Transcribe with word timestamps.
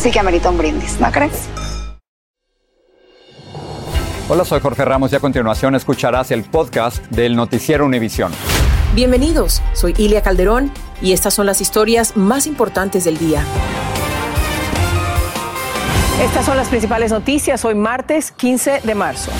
sí 0.00 0.10
que 0.10 0.18
amerita 0.18 0.48
un 0.48 0.56
brindis, 0.56 0.98
¿no 0.98 1.12
crees? 1.12 1.46
Hola, 4.30 4.44
soy 4.44 4.60
Jorge 4.60 4.84
Ramos 4.84 5.12
y 5.12 5.16
a 5.16 5.20
continuación 5.20 5.74
escucharás 5.74 6.30
el 6.30 6.44
podcast 6.44 7.04
del 7.10 7.36
Noticiero 7.36 7.84
Univisión. 7.84 8.32
Bienvenidos, 8.94 9.60
soy 9.74 9.94
Ilia 9.98 10.22
Calderón 10.22 10.72
y 11.02 11.12
estas 11.12 11.34
son 11.34 11.44
las 11.44 11.60
historias 11.60 12.16
más 12.16 12.46
importantes 12.46 13.04
del 13.04 13.18
día. 13.18 13.44
Estas 16.22 16.46
son 16.46 16.56
las 16.56 16.68
principales 16.68 17.10
noticias 17.10 17.64
hoy 17.66 17.74
martes 17.74 18.32
15 18.32 18.80
de 18.82 18.94
marzo. 18.94 19.30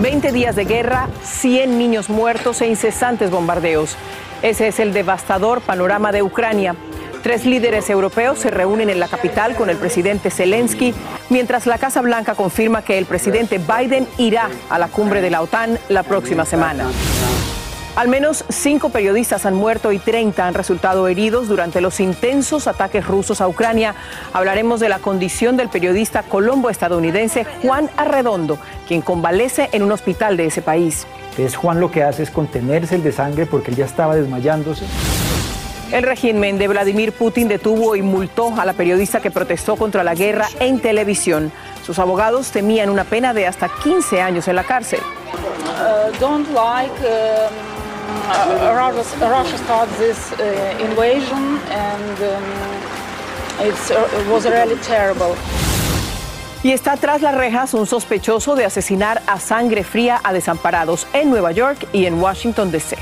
20 0.00 0.32
días 0.32 0.56
de 0.56 0.64
guerra, 0.64 1.08
100 1.22 1.78
niños 1.78 2.08
muertos 2.08 2.62
e 2.62 2.66
incesantes 2.66 3.30
bombardeos. 3.30 3.96
Ese 4.40 4.68
es 4.68 4.78
el 4.78 4.94
devastador 4.94 5.60
panorama 5.60 6.12
de 6.12 6.22
Ucrania. 6.22 6.76
Tres 7.28 7.44
líderes 7.44 7.90
europeos 7.90 8.38
se 8.38 8.48
reúnen 8.48 8.88
en 8.88 8.98
la 8.98 9.06
capital 9.06 9.54
con 9.54 9.68
el 9.68 9.76
presidente 9.76 10.30
Zelensky, 10.30 10.94
mientras 11.28 11.66
la 11.66 11.76
Casa 11.76 12.00
Blanca 12.00 12.34
confirma 12.34 12.80
que 12.80 12.96
el 12.96 13.04
presidente 13.04 13.58
Biden 13.58 14.08
irá 14.16 14.48
a 14.70 14.78
la 14.78 14.88
cumbre 14.88 15.20
de 15.20 15.28
la 15.28 15.42
OTAN 15.42 15.78
la 15.90 16.04
próxima 16.04 16.46
semana. 16.46 16.86
Al 17.96 18.08
menos 18.08 18.46
cinco 18.48 18.88
periodistas 18.88 19.44
han 19.44 19.52
muerto 19.52 19.92
y 19.92 19.98
30 19.98 20.46
han 20.46 20.54
resultado 20.54 21.06
heridos 21.06 21.48
durante 21.48 21.82
los 21.82 22.00
intensos 22.00 22.66
ataques 22.66 23.06
rusos 23.06 23.42
a 23.42 23.48
Ucrania. 23.48 23.94
Hablaremos 24.32 24.80
de 24.80 24.88
la 24.88 24.98
condición 24.98 25.58
del 25.58 25.68
periodista 25.68 26.22
colombo-estadounidense 26.22 27.44
Juan 27.60 27.90
Arredondo, 27.98 28.58
quien 28.86 29.02
convalece 29.02 29.68
en 29.72 29.82
un 29.82 29.92
hospital 29.92 30.38
de 30.38 30.46
ese 30.46 30.62
país. 30.62 31.06
Entonces 31.32 31.56
Juan 31.56 31.78
lo 31.78 31.90
que 31.90 32.04
hace 32.04 32.22
es 32.22 32.30
contenerse 32.30 32.94
el 32.94 33.02
de 33.02 33.12
sangre 33.12 33.44
porque 33.44 33.70
él 33.70 33.76
ya 33.76 33.84
estaba 33.84 34.16
desmayándose. 34.16 34.86
El 35.92 36.02
régimen 36.02 36.58
de 36.58 36.68
Vladimir 36.68 37.12
Putin 37.12 37.48
detuvo 37.48 37.96
y 37.96 38.02
multó 38.02 38.54
a 38.58 38.66
la 38.66 38.74
periodista 38.74 39.20
que 39.20 39.30
protestó 39.30 39.76
contra 39.76 40.04
la 40.04 40.14
guerra 40.14 40.46
en 40.60 40.80
televisión. 40.80 41.50
Sus 41.84 41.98
abogados 41.98 42.50
temían 42.50 42.90
una 42.90 43.04
pena 43.04 43.32
de 43.32 43.46
hasta 43.46 43.70
15 43.82 44.20
años 44.20 44.48
en 44.48 44.56
la 44.56 44.64
cárcel. 44.64 45.00
uh, 45.78 46.10
don't 46.18 46.48
like 46.52 46.92
uh, 47.00 47.50
Russia, 48.74 49.86
this 49.98 50.32
uh, 50.32 50.84
invasion 50.84 51.58
and 51.70 52.18
um, 52.22 52.44
it's, 53.66 53.90
it 53.90 54.26
was 54.28 54.44
really 54.44 54.76
terrible. 54.82 55.34
Y 56.62 56.72
está 56.72 56.96
tras 56.96 57.22
las 57.22 57.34
rejas 57.34 57.72
un 57.72 57.86
sospechoso 57.86 58.56
de 58.56 58.64
asesinar 58.64 59.22
a 59.26 59.38
sangre 59.38 59.84
fría 59.84 60.20
a 60.24 60.32
desamparados 60.32 61.06
en 61.12 61.30
Nueva 61.30 61.52
York 61.52 61.86
y 61.92 62.06
en 62.06 62.20
Washington, 62.20 62.72
D.C. 62.72 62.96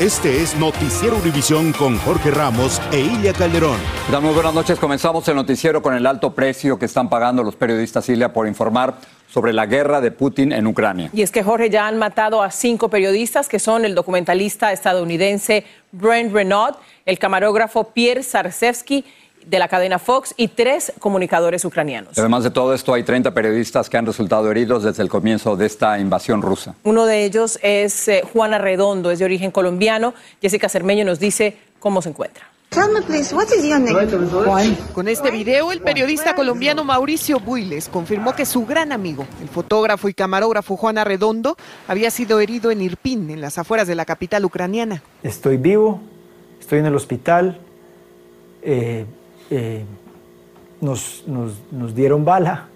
Este 0.00 0.40
es 0.40 0.56
Noticiero 0.56 1.18
Univisión 1.18 1.74
con 1.74 1.98
Jorge 1.98 2.30
Ramos 2.30 2.80
e 2.90 3.00
Ilia 3.00 3.34
Calderón. 3.34 3.76
Muy 4.22 4.32
buenas 4.32 4.54
noches. 4.54 4.78
Comenzamos 4.78 5.28
el 5.28 5.36
noticiero 5.36 5.82
con 5.82 5.94
el 5.94 6.06
alto 6.06 6.34
precio 6.34 6.78
que 6.78 6.86
están 6.86 7.10
pagando 7.10 7.42
los 7.42 7.54
periodistas 7.54 8.08
Ilia 8.08 8.32
por 8.32 8.48
informar 8.48 8.94
sobre 9.28 9.52
la 9.52 9.66
guerra 9.66 10.00
de 10.00 10.10
Putin 10.10 10.52
en 10.52 10.66
Ucrania. 10.66 11.10
Y 11.12 11.20
es 11.20 11.30
que 11.30 11.42
Jorge 11.42 11.68
ya 11.68 11.86
han 11.86 11.98
matado 11.98 12.42
a 12.42 12.50
cinco 12.50 12.88
periodistas 12.88 13.46
que 13.46 13.58
son 13.58 13.84
el 13.84 13.94
documentalista 13.94 14.72
estadounidense 14.72 15.66
Brent 15.92 16.32
Renaud, 16.32 16.76
el 17.04 17.18
camarógrafo 17.18 17.92
Pierre 17.92 18.22
Zarsevsky 18.22 19.04
de 19.46 19.58
la 19.58 19.68
cadena 19.68 19.98
Fox 19.98 20.34
y 20.36 20.48
tres 20.48 20.92
comunicadores 20.98 21.64
ucranianos. 21.64 22.18
Además 22.18 22.44
de 22.44 22.50
todo 22.50 22.74
esto, 22.74 22.94
hay 22.94 23.02
30 23.02 23.32
periodistas 23.32 23.88
que 23.88 23.96
han 23.96 24.06
resultado 24.06 24.50
heridos 24.50 24.84
desde 24.84 25.02
el 25.02 25.08
comienzo 25.08 25.56
de 25.56 25.66
esta 25.66 25.98
invasión 25.98 26.42
rusa. 26.42 26.74
Uno 26.84 27.06
de 27.06 27.24
ellos 27.24 27.58
es 27.62 28.08
eh, 28.08 28.22
Juana 28.32 28.58
Redondo, 28.58 29.10
es 29.10 29.18
de 29.18 29.24
origen 29.24 29.50
colombiano. 29.50 30.14
Jessica 30.40 30.68
Cermeño 30.68 31.04
nos 31.04 31.18
dice 31.18 31.56
cómo 31.78 32.02
se 32.02 32.10
encuentra. 32.10 32.50
Con 34.94 35.08
este 35.08 35.30
video, 35.32 35.72
el 35.72 35.80
periodista 35.80 36.36
colombiano 36.36 36.84
Mauricio 36.84 37.40
Builes 37.40 37.88
confirmó 37.88 38.32
que 38.36 38.46
su 38.46 38.64
gran 38.64 38.92
amigo, 38.92 39.26
el 39.42 39.48
fotógrafo 39.48 40.08
y 40.08 40.14
camarógrafo 40.14 40.76
Juan 40.76 40.96
Arredondo, 40.96 41.56
había 41.88 42.12
sido 42.12 42.38
herido 42.38 42.70
en 42.70 42.80
Irpin, 42.82 43.28
en 43.30 43.40
las 43.40 43.58
afueras 43.58 43.88
de 43.88 43.96
la 43.96 44.04
capital 44.04 44.44
ucraniana. 44.44 45.02
Estoy 45.24 45.56
vivo, 45.56 46.00
estoy 46.60 46.78
en 46.78 46.86
el 46.86 46.94
hospital, 46.94 47.58
eh, 48.62 49.04
eh, 49.50 49.84
nos, 50.80 51.24
nos- 51.26 51.54
nos 51.70 51.94
dieron 51.94 52.24
bala, 52.24 52.68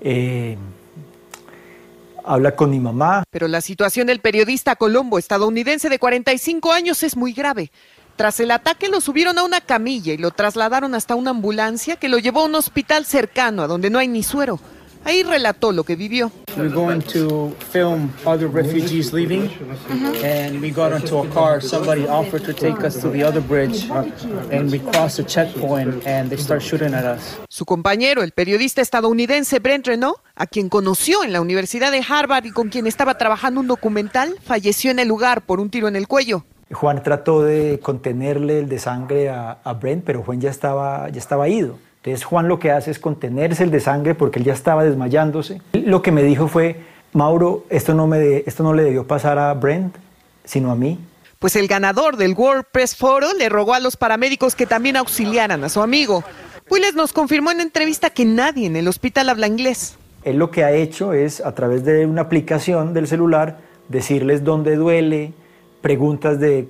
eh, 0.00 0.56
habla 2.24 2.54
con 2.54 2.70
mi 2.70 2.78
mamá, 2.78 3.24
Pero 3.30 3.48
la 3.48 3.60
situación 3.60 4.06
del 4.06 4.20
periodista 4.20 4.76
colombo 4.76 5.18
estadounidense 5.18 5.88
de 5.88 5.98
45 5.98 6.72
años 6.72 7.02
es 7.02 7.16
muy 7.16 7.32
grave. 7.32 7.70
Tras 8.16 8.38
el 8.40 8.50
ataque 8.50 8.88
lo 8.88 9.00
subieron 9.00 9.38
a 9.38 9.44
una 9.44 9.62
camilla 9.62 10.12
y 10.12 10.18
lo 10.18 10.30
trasladaron 10.30 10.94
hasta 10.94 11.14
una 11.14 11.30
ambulancia 11.30 11.96
que 11.96 12.08
lo 12.10 12.18
llevó 12.18 12.42
a 12.42 12.44
un 12.44 12.54
hospital 12.54 13.06
cercano 13.06 13.62
a 13.62 13.66
donde 13.66 13.88
no 13.88 13.98
hay 13.98 14.08
ni 14.08 14.22
suero. 14.22 14.60
Ahí 15.04 15.22
relató 15.22 15.72
lo 15.72 15.82
que 15.84 15.96
vivió. 15.96 16.30
We're 16.56 16.68
going 16.68 17.00
to 17.12 17.54
film 17.70 18.12
other 18.26 18.48
refugees 18.48 19.12
leaving, 19.12 19.50
and 20.22 20.60
we 20.60 20.70
got 20.70 20.92
into 20.92 21.18
a 21.18 21.28
car. 21.30 21.62
Somebody 21.62 22.06
offered 22.06 22.44
to 22.44 22.52
take 22.52 22.84
us 22.84 23.00
to 23.00 23.10
the 23.10 23.24
other 23.24 23.40
bridge, 23.40 23.88
and 24.52 24.70
we 24.70 24.78
crossed 24.78 25.18
a 25.18 25.24
checkpoint, 25.24 26.06
and 26.06 26.28
they 26.28 26.36
start 26.36 26.60
shooting 26.62 26.92
at 26.92 27.04
us. 27.04 27.38
Su 27.48 27.64
compañero, 27.64 28.22
el 28.22 28.32
periodista 28.32 28.82
estadounidense 28.82 29.58
Brent 29.58 29.86
Renaud, 29.86 30.16
a 30.36 30.46
quien 30.46 30.68
conoció 30.68 31.24
en 31.24 31.32
la 31.32 31.40
Universidad 31.40 31.92
de 31.92 32.04
Harvard 32.06 32.44
y 32.44 32.50
con 32.50 32.68
quien 32.68 32.86
estaba 32.86 33.16
trabajando 33.16 33.60
un 33.60 33.68
documental, 33.68 34.34
falleció 34.44 34.90
en 34.90 34.98
el 34.98 35.08
lugar 35.08 35.42
por 35.46 35.60
un 35.60 35.70
tiro 35.70 35.88
en 35.88 35.96
el 35.96 36.06
cuello. 36.08 36.44
Juan 36.72 37.02
trató 37.02 37.42
de 37.42 37.80
contenerle 37.82 38.60
el 38.60 38.68
de 38.68 38.78
sangre 38.78 39.28
a, 39.28 39.58
a 39.64 39.72
Brent, 39.72 40.04
pero 40.04 40.22
Juan 40.22 40.40
ya 40.40 40.50
estaba, 40.50 41.08
ya 41.08 41.18
estaba 41.18 41.48
ido. 41.48 41.78
Entonces 42.02 42.24
Juan 42.24 42.48
lo 42.48 42.58
que 42.58 42.70
hace 42.70 42.90
es 42.90 42.98
contenerse 42.98 43.62
el 43.62 43.70
de 43.70 43.80
sangre 43.80 44.14
porque 44.14 44.38
él 44.38 44.44
ya 44.44 44.54
estaba 44.54 44.84
desmayándose. 44.84 45.60
Lo 45.72 46.00
que 46.02 46.12
me 46.12 46.22
dijo 46.22 46.48
fue, 46.48 46.80
Mauro, 47.12 47.64
esto 47.68 47.92
no, 47.94 48.06
me 48.06 48.18
de- 48.18 48.44
esto 48.46 48.62
no 48.62 48.72
le 48.72 48.82
debió 48.84 49.06
pasar 49.06 49.38
a 49.38 49.52
Brent, 49.54 49.94
sino 50.44 50.70
a 50.70 50.74
mí. 50.76 50.98
Pues 51.38 51.56
el 51.56 51.68
ganador 51.68 52.16
del 52.16 52.34
World 52.34 52.64
Press 52.70 52.96
Forum 52.96 53.32
le 53.38 53.48
rogó 53.48 53.74
a 53.74 53.80
los 53.80 53.96
paramédicos 53.96 54.54
que 54.54 54.66
también 54.66 54.96
auxiliaran 54.96 55.62
a 55.64 55.68
su 55.68 55.80
amigo. 55.82 56.22
Willes 56.70 56.94
nos 56.94 57.12
confirmó 57.12 57.50
en 57.50 57.60
entrevista 57.60 58.10
que 58.10 58.24
nadie 58.24 58.66
en 58.66 58.76
el 58.76 58.88
hospital 58.88 59.28
habla 59.28 59.46
inglés. 59.46 59.96
Él 60.24 60.36
lo 60.36 60.50
que 60.50 60.64
ha 60.64 60.72
hecho 60.72 61.12
es, 61.14 61.40
a 61.40 61.54
través 61.54 61.84
de 61.84 62.06
una 62.06 62.22
aplicación 62.22 62.92
del 62.94 63.08
celular, 63.08 63.58
decirles 63.88 64.44
dónde 64.44 64.76
duele, 64.76 65.32
preguntas 65.80 66.38
de 66.38 66.68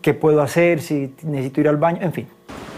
qué 0.00 0.14
puedo 0.14 0.42
hacer, 0.42 0.80
si 0.80 1.14
necesito 1.22 1.60
ir 1.60 1.68
al 1.68 1.76
baño, 1.76 1.98
en 2.02 2.12
fin. 2.12 2.26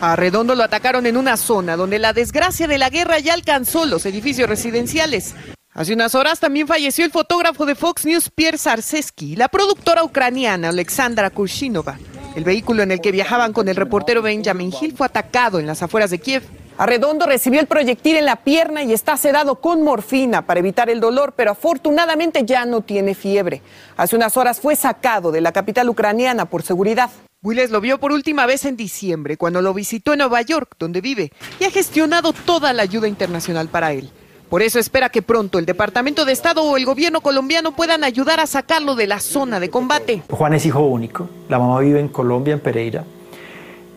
A 0.07 0.17
Redondo 0.17 0.55
lo 0.55 0.63
atacaron 0.63 1.07
en 1.07 1.17
una 1.17 1.39
zona 1.39 1.77
donde 1.77 1.99
la 1.99 2.13
desgracia 2.13 2.69
de 2.69 2.77
la 2.77 2.91
guerra 2.91 3.21
ya 3.21 3.33
alcanzó 3.33 3.87
los 3.87 4.05
edificios 4.05 4.47
residenciales. 4.47 5.35
Hace 5.73 5.95
unas 5.95 6.15
horas 6.15 6.41
también 6.41 6.67
falleció 6.67 7.07
el 7.07 7.11
fotógrafo 7.11 7.65
de 7.65 7.75
Fox 7.75 8.05
News 8.05 8.29
Pierre 8.29 8.59
Zarsevsky 8.59 9.33
y 9.33 9.37
la 9.37 9.49
productora 9.49 10.05
ucraniana 10.05 10.69
Alexandra 10.69 11.31
Kurshinova. 11.31 11.99
El 12.37 12.45
vehículo 12.45 12.83
en 12.83 12.93
el 12.93 13.01
que 13.01 13.13
viajaban 13.13 13.55
con 13.55 13.67
el 13.67 13.77
reportero 13.77 14.21
Benjamin 14.21 14.75
Hill 14.79 14.95
fue 14.95 15.07
atacado 15.07 15.59
en 15.59 15.67
las 15.67 15.83
afueras 15.83 16.11
de 16.11 16.19
Kiev. 16.19 16.43
Arredondo 16.77 17.25
recibió 17.25 17.61
el 17.61 17.67
proyectil 17.67 18.19
en 18.19 18.27
la 18.27 18.37
pierna 18.37 18.83
y 18.83 18.93
está 18.93 19.17
sedado 19.17 19.55
con 19.63 19.83
morfina 19.83 20.43
para 20.43 20.61
evitar 20.61 20.91
el 20.91 21.01
dolor, 21.01 21.33
pero 21.35 21.53
afortunadamente 21.53 22.45
ya 22.45 22.67
no 22.67 22.83
tiene 22.83 23.15
fiebre. 23.15 23.63
Hace 23.97 24.17
unas 24.17 24.37
horas 24.37 24.61
fue 24.61 24.77
sacado 24.77 25.33
de 25.33 25.41
la 25.41 25.53
capital 25.53 25.89
ucraniana 25.89 26.45
por 26.45 26.63
seguridad. 26.63 27.09
Willis 27.45 27.71
lo 27.71 27.83
vio 27.83 28.01
por 28.01 28.11
última 28.11 28.47
vez 28.47 28.65
en 28.65 28.75
diciembre, 28.75 29.37
cuando 29.37 29.61
lo 29.61 29.75
visitó 29.75 30.15
en 30.15 30.21
Nueva 30.21 30.41
York, 30.41 30.77
donde 30.79 31.03
vive, 31.03 31.31
y 31.61 31.65
ha 31.65 31.71
gestionado 31.71 32.33
toda 32.33 32.73
la 32.73 32.83
ayuda 32.83 33.07
internacional 33.07 33.69
para 33.69 33.93
él. 33.93 34.09
Por 34.49 34.63
eso 34.63 34.79
espera 34.79 35.11
que 35.11 35.21
pronto 35.21 35.59
el 35.59 35.67
Departamento 35.67 36.25
de 36.25 36.33
Estado 36.33 36.63
o 36.63 36.79
el 36.79 36.87
gobierno 36.87 37.21
colombiano 37.21 37.77
puedan 37.77 38.03
ayudar 38.03 38.41
a 38.41 38.47
sacarlo 38.47 38.95
de 38.95 39.07
la 39.09 39.21
zona 39.21 39.61
de 39.61 39.69
combate. 39.69 40.23
Juan 40.31 40.55
es 40.55 40.65
hijo 40.65 40.81
único, 40.87 41.29
la 41.51 41.59
mamá 41.59 41.81
vive 41.81 42.01
en 42.01 42.09
Colombia, 42.09 42.55
en 42.55 42.61
Pereira. 42.61 43.05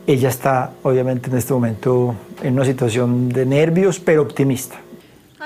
Ella 0.05 0.27
está 0.27 0.73
obviamente 0.83 1.29
en 1.29 1.37
este 1.37 1.53
momento 1.53 2.15
en 2.43 2.53
una 2.53 2.65
situación 2.65 3.29
de 3.29 3.45
nervios, 3.45 4.01
pero 4.01 4.23
optimista. 4.23 4.75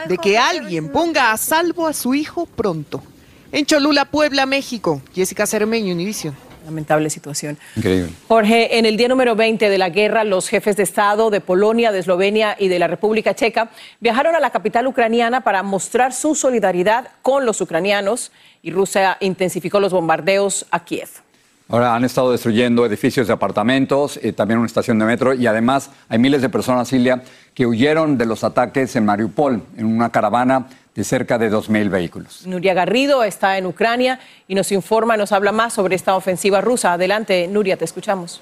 De 0.07 0.17
que 0.17 0.39
alguien 0.39 0.89
ponga 0.89 1.31
a 1.31 1.37
salvo 1.37 1.85
a 1.85 1.93
su 1.93 2.15
hijo 2.15 2.47
pronto. 2.47 3.03
En 3.51 3.67
Cholula, 3.67 4.05
Puebla, 4.05 4.47
México. 4.47 5.03
Jessica 5.13 5.45
Cermeño, 5.45 5.93
Univision. 5.93 6.33
Lamentable 6.65 7.09
situación. 7.09 7.57
Increíble. 7.75 8.11
Jorge, 8.27 8.77
en 8.77 8.85
el 8.85 8.97
día 8.97 9.07
número 9.07 9.35
20 9.35 9.69
de 9.69 9.77
la 9.77 9.89
guerra, 9.89 10.23
los 10.23 10.47
jefes 10.47 10.77
de 10.77 10.83
Estado 10.83 11.29
de 11.29 11.41
Polonia, 11.41 11.91
de 11.91 11.99
Eslovenia 11.99 12.55
y 12.59 12.67
de 12.67 12.79
la 12.79 12.87
República 12.87 13.33
Checa 13.33 13.69
viajaron 13.99 14.35
a 14.35 14.39
la 14.39 14.51
capital 14.51 14.85
ucraniana 14.87 15.41
para 15.41 15.63
mostrar 15.63 16.13
su 16.13 16.35
solidaridad 16.35 17.09
con 17.21 17.45
los 17.45 17.61
ucranianos 17.61 18.31
y 18.61 18.71
Rusia 18.71 19.17
intensificó 19.19 19.79
los 19.79 19.91
bombardeos 19.91 20.65
a 20.71 20.83
Kiev. 20.83 21.09
Ahora 21.71 21.95
han 21.95 22.03
estado 22.03 22.33
destruyendo 22.33 22.85
edificios 22.85 23.27
de 23.27 23.33
apartamentos, 23.33 24.19
y 24.21 24.33
también 24.33 24.57
una 24.59 24.67
estación 24.67 24.99
de 24.99 25.05
metro 25.05 25.33
y 25.33 25.47
además 25.47 25.89
hay 26.09 26.19
miles 26.19 26.41
de 26.41 26.49
personas, 26.49 26.89
Silvia, 26.89 27.23
que 27.53 27.65
huyeron 27.65 28.17
de 28.17 28.25
los 28.25 28.43
ataques 28.43 28.93
en 28.97 29.05
Mariupol 29.05 29.63
en 29.77 29.85
una 29.85 30.09
caravana 30.09 30.67
de 30.95 31.03
cerca 31.03 31.37
de 31.37 31.51
2.000 31.51 31.89
vehículos. 31.89 32.45
Nuria 32.45 32.73
Garrido 32.73 33.23
está 33.23 33.57
en 33.57 33.65
Ucrania 33.65 34.19
y 34.47 34.55
nos 34.55 34.71
informa, 34.71 35.17
nos 35.17 35.31
habla 35.31 35.51
más 35.51 35.73
sobre 35.73 35.95
esta 35.95 36.15
ofensiva 36.15 36.61
rusa. 36.61 36.93
Adelante, 36.93 37.47
Nuria, 37.47 37.77
te 37.77 37.85
escuchamos. 37.85 38.41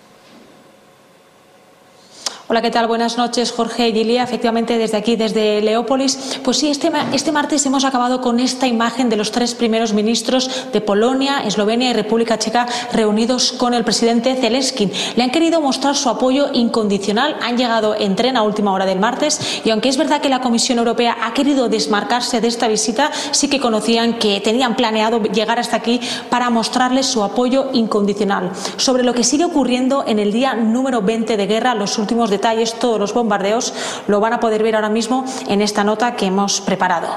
Hola, 2.51 2.63
¿qué 2.63 2.71
tal? 2.71 2.87
Buenas 2.87 3.15
noches, 3.15 3.51
Jorge 3.51 3.91
Gilia. 3.91 4.23
Efectivamente, 4.23 4.79
desde 4.79 4.97
aquí, 4.97 5.15
desde 5.15 5.61
Leópolis. 5.61 6.39
Pues 6.43 6.57
sí, 6.57 6.67
este, 6.67 6.91
este 7.13 7.31
martes 7.31 7.63
hemos 7.67 7.85
acabado 7.85 8.21
con 8.21 8.39
esta 8.39 8.65
imagen 8.65 9.07
de 9.07 9.17
los 9.17 9.31
tres 9.31 9.53
primeros 9.53 9.93
ministros 9.93 10.65
de 10.73 10.81
Polonia, 10.81 11.43
Eslovenia 11.45 11.91
y 11.91 11.93
República 11.93 12.39
Checa 12.39 12.65
reunidos 12.91 13.51
con 13.51 13.75
el 13.75 13.83
presidente 13.83 14.35
Zelensky. 14.35 14.91
Le 15.15 15.21
han 15.21 15.29
querido 15.29 15.61
mostrar 15.61 15.95
su 15.95 16.09
apoyo 16.09 16.47
incondicional. 16.51 17.35
Han 17.39 17.55
llegado 17.55 17.93
en 17.93 18.15
tren 18.15 18.35
a 18.35 18.41
última 18.41 18.73
hora 18.73 18.87
del 18.87 18.99
martes 18.99 19.61
y 19.63 19.69
aunque 19.69 19.89
es 19.89 19.97
verdad 19.97 20.19
que 20.19 20.29
la 20.29 20.41
Comisión 20.41 20.79
Europea 20.79 21.17
ha 21.21 21.35
querido 21.35 21.69
desmarcarse 21.69 22.41
de 22.41 22.47
esta 22.47 22.67
visita, 22.67 23.11
sí 23.29 23.47
que 23.47 23.59
conocían 23.59 24.17
que 24.17 24.41
tenían 24.41 24.75
planeado 24.75 25.21
llegar 25.21 25.59
hasta 25.59 25.75
aquí 25.75 26.01
para 26.31 26.49
mostrarles 26.49 27.05
su 27.05 27.23
apoyo 27.23 27.69
incondicional. 27.73 28.49
Sobre 28.77 29.03
lo 29.03 29.13
que 29.13 29.23
sigue 29.23 29.45
ocurriendo 29.45 30.03
en 30.07 30.17
el 30.17 30.33
día 30.33 30.55
número 30.55 31.03
20 31.03 31.37
de 31.37 31.45
guerra, 31.45 31.75
los 31.75 31.99
últimos 31.99 32.31
de 32.31 32.38
detalles, 32.39 32.73
todos 32.79 32.99
los 32.99 33.13
bombardeos, 33.13 33.73
lo 34.07 34.19
van 34.19 34.33
a 34.33 34.39
poder 34.39 34.63
ver 34.63 34.75
ahora 34.75 34.89
mismo 34.89 35.25
en 35.47 35.61
esta 35.61 35.83
nota 35.83 36.15
que 36.15 36.27
hemos 36.27 36.61
preparado. 36.61 37.09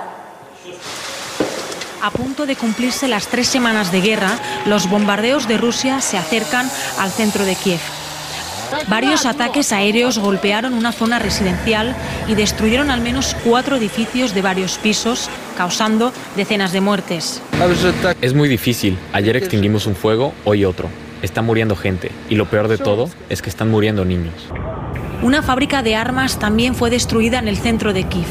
A 2.03 2.11
punto 2.11 2.47
de 2.47 2.57
cumplirse 2.57 3.07
las 3.07 3.29
tres 3.29 3.47
semanas 3.47 3.93
de 3.93 4.01
guerra, 4.01 4.33
los 4.67 4.91
bombardeos 4.91 5.47
de 5.47 5.57
Rusia 5.57 6.01
se 6.01 6.19
acercan 6.19 6.69
al 6.99 7.11
centro 7.13 7.45
de 7.45 7.55
Kiev. 7.55 7.81
Varios 8.89 9.27
ataques 9.27 9.71
aéreos 9.71 10.19
golpearon 10.19 10.75
una 10.75 10.91
zona 10.91 11.21
residencial 11.21 11.95
y 12.27 12.35
destruyeron 12.35 12.91
al 12.91 13.03
menos 13.03 13.37
cuatro 13.45 13.77
edificios 13.77 14.35
de 14.35 14.43
varios 14.43 14.79
pisos, 14.79 15.29
causando 15.57 16.13
decenas 16.35 16.73
de 16.73 16.81
muertes. 16.81 17.41
Es 18.21 18.35
muy 18.35 18.49
difícil. 18.49 18.99
Ayer 19.13 19.37
extinguimos 19.37 19.87
un 19.87 19.95
fuego, 19.95 20.33
hoy 20.45 20.65
otro. 20.65 20.89
Está 21.23 21.43
muriendo 21.43 21.77
gente 21.77 22.11
y 22.29 22.35
lo 22.35 22.47
peor 22.47 22.67
de 22.67 22.79
todo 22.79 23.09
es 23.29 23.43
que 23.43 23.51
están 23.51 23.71
muriendo 23.71 24.05
niños. 24.05 24.35
Una 25.23 25.41
fábrica 25.41 25.83
de 25.83 25.95
armas 25.95 26.41
también 26.41 26.75
fue 26.75 26.91
destruida 26.91 27.39
en 27.39 27.47
el 27.47 27.57
centro 27.57 27.93
de 27.93 28.03
Kiev. 28.09 28.27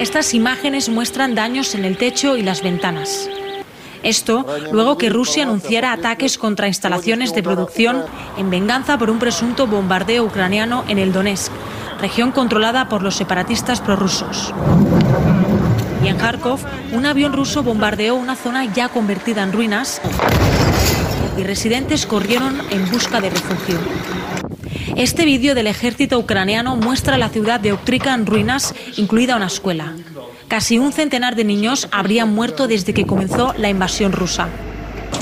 Estas 0.00 0.34
imágenes 0.34 0.88
muestran 0.88 1.36
daños 1.36 1.76
en 1.76 1.84
el 1.84 1.96
techo 1.96 2.36
y 2.36 2.42
las 2.42 2.64
ventanas. 2.64 3.28
Esto 4.02 4.44
luego 4.72 4.98
que 4.98 5.08
Rusia 5.08 5.44
anunciara 5.44 5.92
ataques 5.92 6.36
contra 6.36 6.66
instalaciones 6.66 7.32
de 7.32 7.44
producción 7.44 8.02
en 8.38 8.50
venganza 8.50 8.98
por 8.98 9.08
un 9.08 9.20
presunto 9.20 9.68
bombardeo 9.68 10.24
ucraniano 10.24 10.84
en 10.88 10.98
el 10.98 11.12
Donetsk, 11.12 11.52
región 12.00 12.32
controlada 12.32 12.88
por 12.88 13.02
los 13.02 13.14
separatistas 13.14 13.80
prorrusos. 13.80 14.52
Y 16.02 16.08
en 16.08 16.16
Kharkov, 16.16 16.58
un 16.92 17.06
avión 17.06 17.34
ruso 17.34 17.62
bombardeó 17.62 18.16
una 18.16 18.34
zona 18.34 18.64
ya 18.64 18.88
convertida 18.88 19.44
en 19.44 19.52
ruinas 19.52 20.00
y 21.38 21.44
residentes 21.44 22.04
corrieron 22.04 22.60
en 22.70 22.90
busca 22.90 23.20
de 23.20 23.30
refugio. 23.30 23.78
Este 25.00 25.24
vídeo 25.24 25.54
del 25.54 25.66
ejército 25.66 26.18
ucraniano 26.18 26.76
muestra 26.76 27.16
la 27.16 27.30
ciudad 27.30 27.58
de 27.58 27.72
Octrica 27.72 28.12
en 28.12 28.26
ruinas, 28.26 28.74
incluida 28.98 29.34
una 29.34 29.46
escuela. 29.46 29.94
Casi 30.46 30.78
un 30.78 30.92
centenar 30.92 31.36
de 31.36 31.44
niños 31.44 31.88
habrían 31.90 32.34
muerto 32.34 32.68
desde 32.68 32.92
que 32.92 33.06
comenzó 33.06 33.54
la 33.56 33.70
invasión 33.70 34.12
rusa. 34.12 34.50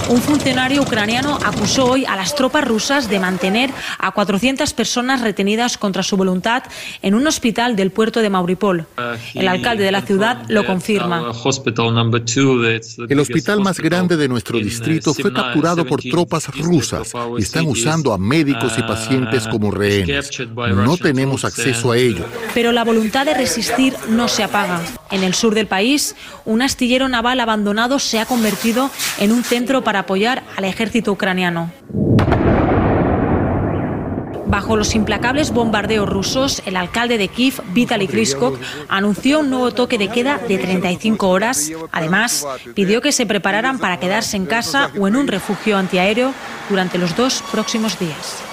Un 0.08 0.22
funcionario 0.22 0.80
ucraniano 0.80 1.38
acusó 1.44 1.84
hoy 1.84 2.06
a 2.06 2.16
las 2.16 2.34
tropas 2.34 2.66
rusas 2.66 3.10
de 3.10 3.18
mantener 3.18 3.70
a 3.98 4.10
400 4.10 4.72
personas 4.72 5.20
retenidas 5.20 5.76
contra 5.76 6.02
su 6.02 6.16
voluntad 6.16 6.62
en 7.02 7.14
un 7.14 7.26
hospital 7.26 7.76
del 7.76 7.90
puerto 7.90 8.22
de 8.22 8.30
Mauripol. 8.30 8.86
El 9.34 9.48
alcalde 9.48 9.84
de 9.84 9.92
la 9.92 10.00
ciudad 10.00 10.46
lo 10.48 10.64
confirma. 10.64 11.30
El 13.08 13.20
hospital 13.20 13.60
más 13.60 13.80
grande 13.80 14.16
de 14.16 14.28
nuestro 14.28 14.58
distrito 14.58 15.12
fue 15.12 15.30
capturado 15.30 15.84
por 15.84 16.02
tropas 16.02 16.48
rusas 16.56 17.12
y 17.38 17.42
están 17.42 17.66
usando 17.66 18.14
a 18.14 18.18
médicos 18.18 18.78
y 18.78 18.82
pacientes 18.82 19.46
como 19.46 19.70
rehenes. 19.70 20.30
No 20.56 20.96
tenemos 20.96 21.44
acceso 21.44 21.92
a 21.92 21.98
ello. 21.98 22.24
Pero 22.54 22.72
la 22.72 22.82
voluntad 22.82 23.26
de 23.26 23.34
resistir 23.34 23.94
no 24.08 24.26
se 24.28 24.42
apaga. 24.42 24.80
En 25.10 25.22
el 25.22 25.34
sur 25.34 25.54
del 25.54 25.66
país, 25.66 26.16
un 26.44 26.62
astillero 26.62 27.08
naval 27.08 27.40
abandonado 27.40 27.98
se 27.98 28.20
ha 28.20 28.26
convertido 28.26 28.90
en 29.18 29.32
un 29.32 29.42
centro 29.42 29.82
para 29.82 29.97
apoyar 29.98 30.42
al 30.56 30.64
ejército 30.64 31.12
ucraniano. 31.12 31.70
Bajo 34.48 34.76
los 34.76 34.94
implacables 34.94 35.52
bombardeos 35.52 36.08
rusos, 36.08 36.62
el 36.64 36.76
alcalde 36.76 37.18
de 37.18 37.28
Kiev, 37.28 37.62
Vitaly 37.74 38.08
Klitschko, 38.08 38.58
anunció 38.88 39.40
un 39.40 39.50
nuevo 39.50 39.72
toque 39.72 39.98
de 39.98 40.08
queda 40.08 40.38
de 40.38 40.56
35 40.56 41.28
horas. 41.28 41.70
Además, 41.92 42.46
pidió 42.74 43.02
que 43.02 43.12
se 43.12 43.26
prepararan 43.26 43.78
para 43.78 44.00
quedarse 44.00 44.38
en 44.38 44.46
casa 44.46 44.90
o 44.98 45.06
en 45.06 45.16
un 45.16 45.28
refugio 45.28 45.76
antiaéreo 45.76 46.32
durante 46.70 46.96
los 46.96 47.14
dos 47.14 47.44
próximos 47.52 47.98
días. 47.98 48.47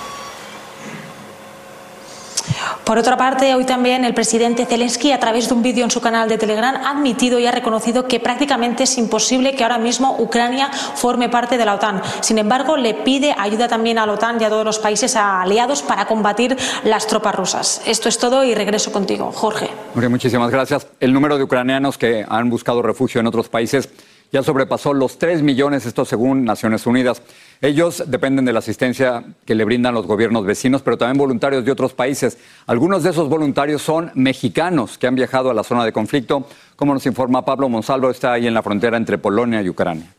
Por 2.86 3.00
otra 3.00 3.18
parte, 3.18 3.56
hoy 3.56 3.66
también 3.66 4.06
el 4.06 4.14
presidente 4.14 4.68
Zelensky, 4.68 5.12
a 5.12 5.20
través 5.20 5.48
de 5.48 5.56
un 5.56 5.63
vídeo 5.63 5.84
en 5.84 5.89
su 5.89 6.01
canal 6.01 6.30
de 6.30 6.38
Telegram, 6.38 6.75
ha 6.75 6.92
admitido 6.92 7.39
y 7.39 7.48
ha 7.48 7.51
reconocido 7.51 8.08
que 8.08 8.20
prácticamente 8.20 8.84
es 8.84 8.96
imposible 9.00 9.56
que 9.56 9.63
ahora 9.63 9.80
mismo 9.80 10.15
Ucrania 10.20 10.70
forme 10.72 11.27
parte 11.27 11.58
de 11.58 11.65
la 11.65 11.74
OTAN. 11.74 12.04
Sin 12.22 12.38
embargo, 12.38 12.77
le 12.77 12.94
pide 12.94 13.34
ayuda 13.39 13.68
también 13.68 13.98
a 13.98 14.06
la 14.06 14.13
OTAN 14.13 14.39
y 14.39 14.44
a 14.44 14.50
todos 14.50 14.63
los 14.63 14.77
países 14.77 15.15
aliados 15.15 15.82
para 15.82 16.06
combatir 16.06 16.56
las 16.84 17.08
tropas 17.08 17.34
rusas. 17.34 17.82
Esto 17.88 18.08
es 18.08 18.20
todo 18.20 18.44
y 18.44 18.54
regreso 18.54 18.92
contigo, 18.92 19.32
Jorge. 19.32 19.68
muchísimas 19.96 20.51
gracias. 20.51 20.86
El 21.00 21.12
número 21.12 21.39
de 21.39 21.44
ucranianos 21.44 21.98
que 21.98 22.24
han 22.30 22.51
buscado 22.51 22.84
refugio 22.84 23.20
en 23.20 23.25
otros 23.25 23.50
países 23.50 23.89
ya 24.32 24.44
sobrepasó 24.44 24.94
los 24.94 25.17
3 25.17 25.41
millones, 25.41 25.86
esto 25.86 26.05
según 26.05 26.46
Naciones 26.46 26.86
Unidas. 26.86 27.22
Ellos 27.62 28.03
dependen 28.08 28.46
de 28.46 28.53
la 28.53 28.60
asistencia 28.60 29.24
que 29.46 29.55
le 29.55 29.63
brindan 29.63 29.94
los 29.94 30.05
gobiernos 30.05 30.46
vecinos, 30.46 30.82
pero 30.82 30.98
también 30.98 31.17
voluntarios 31.17 31.63
de 31.65 31.72
otros 31.72 31.94
países. 31.94 32.38
Algunos 32.67 33.03
de 33.03 33.12
esos 33.12 33.29
voluntarios 33.29 33.82
son 33.82 34.12
mexicanos 34.13 34.98
que 34.98 35.08
han 35.08 35.15
viajado 35.15 35.50
a 35.50 35.53
la 35.53 35.63
zona 35.63 35.86
de 35.86 35.91
conflicto. 35.91 36.48
Como 36.75 36.94
nos 36.94 37.05
informa 37.05 37.46
Pablo 37.46 37.70
Monsalvo, 37.70 38.10
está 38.10 38.34
ahí 38.34 38.48
en 38.48 38.53
la 38.53 38.63
frontera 38.63 38.98
entre 38.98 39.17
Polonia 39.17 39.62
y 39.62 39.70
Ucrania. 39.70 40.13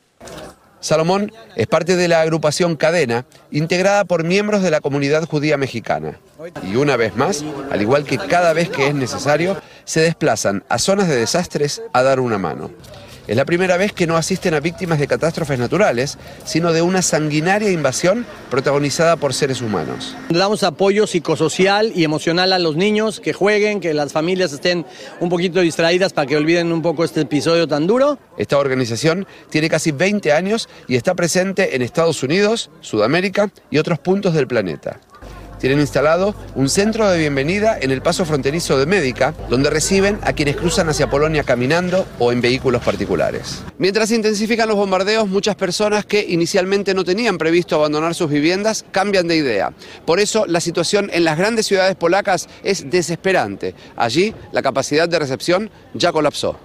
Salomón 0.80 1.32
es 1.56 1.66
parte 1.66 1.96
de 1.96 2.06
la 2.06 2.20
agrupación 2.20 2.76
Cadena, 2.76 3.24
integrada 3.50 4.04
por 4.04 4.24
miembros 4.24 4.62
de 4.62 4.70
la 4.70 4.80
comunidad 4.80 5.26
judía 5.26 5.56
mexicana. 5.56 6.20
Y 6.62 6.76
una 6.76 6.96
vez 6.96 7.16
más, 7.16 7.44
al 7.70 7.82
igual 7.82 8.04
que 8.04 8.18
cada 8.18 8.52
vez 8.52 8.68
que 8.68 8.86
es 8.86 8.94
necesario, 8.94 9.56
se 9.84 10.00
desplazan 10.00 10.64
a 10.68 10.78
zonas 10.78 11.08
de 11.08 11.16
desastres 11.16 11.82
a 11.92 12.02
dar 12.02 12.20
una 12.20 12.38
mano. 12.38 12.70
Es 13.26 13.36
la 13.36 13.44
primera 13.44 13.76
vez 13.76 13.92
que 13.92 14.06
no 14.06 14.16
asisten 14.16 14.54
a 14.54 14.60
víctimas 14.60 15.00
de 15.00 15.08
catástrofes 15.08 15.58
naturales, 15.58 16.16
sino 16.44 16.72
de 16.72 16.82
una 16.82 17.02
sanguinaria 17.02 17.72
invasión 17.72 18.24
protagonizada 18.50 19.16
por 19.16 19.34
seres 19.34 19.60
humanos. 19.60 20.14
Damos 20.28 20.62
apoyo 20.62 21.08
psicosocial 21.08 21.90
y 21.94 22.04
emocional 22.04 22.52
a 22.52 22.60
los 22.60 22.76
niños, 22.76 23.18
que 23.18 23.32
jueguen, 23.32 23.80
que 23.80 23.94
las 23.94 24.12
familias 24.12 24.52
estén 24.52 24.86
un 25.18 25.28
poquito 25.28 25.60
distraídas 25.60 26.12
para 26.12 26.28
que 26.28 26.36
olviden 26.36 26.72
un 26.72 26.82
poco 26.82 27.02
este 27.02 27.22
episodio 27.22 27.66
tan 27.66 27.88
duro. 27.88 28.18
Esta 28.38 28.58
organización 28.58 29.26
tiene 29.50 29.68
casi 29.68 29.90
20 29.90 30.32
años 30.32 30.68
y 30.86 30.94
está 30.94 31.14
presente 31.16 31.74
en 31.74 31.82
Estados 31.82 32.22
Unidos, 32.22 32.70
Sudamérica 32.80 33.50
y 33.70 33.78
otros 33.78 33.98
puntos 33.98 34.34
del 34.34 34.46
planeta 34.46 35.00
Tienen 35.66 35.80
instalado 35.80 36.36
un 36.54 36.68
centro 36.68 37.10
de 37.10 37.18
bienvenida 37.18 37.76
en 37.80 37.90
el 37.90 38.00
paso 38.00 38.24
fronterizo 38.24 38.78
de 38.78 38.86
Médica, 38.86 39.34
donde 39.50 39.68
reciben 39.68 40.20
a 40.22 40.32
quienes 40.32 40.54
cruzan 40.54 40.88
hacia 40.88 41.10
Polonia 41.10 41.42
caminando 41.42 42.06
o 42.20 42.30
en 42.30 42.40
vehículos 42.40 42.84
particulares. 42.84 43.64
Mientras 43.76 44.10
se 44.10 44.14
intensifican 44.14 44.68
los 44.68 44.76
bombardeos, 44.76 45.26
muchas 45.26 45.56
personas 45.56 46.06
que 46.06 46.24
inicialmente 46.24 46.94
no 46.94 47.02
tenían 47.02 47.36
previsto 47.36 47.74
abandonar 47.74 48.14
sus 48.14 48.30
viviendas 48.30 48.84
cambian 48.92 49.26
de 49.26 49.38
idea. 49.38 49.72
Por 50.04 50.20
eso 50.20 50.46
la 50.46 50.60
situación 50.60 51.10
en 51.12 51.24
las 51.24 51.36
grandes 51.36 51.66
ciudades 51.66 51.96
polacas 51.96 52.48
es 52.62 52.88
desesperante. 52.88 53.74
Allí 53.96 54.36
la 54.52 54.62
capacidad 54.62 55.08
de 55.08 55.18
recepción 55.18 55.68
ya 55.94 56.12
colapsó. 56.12 56.60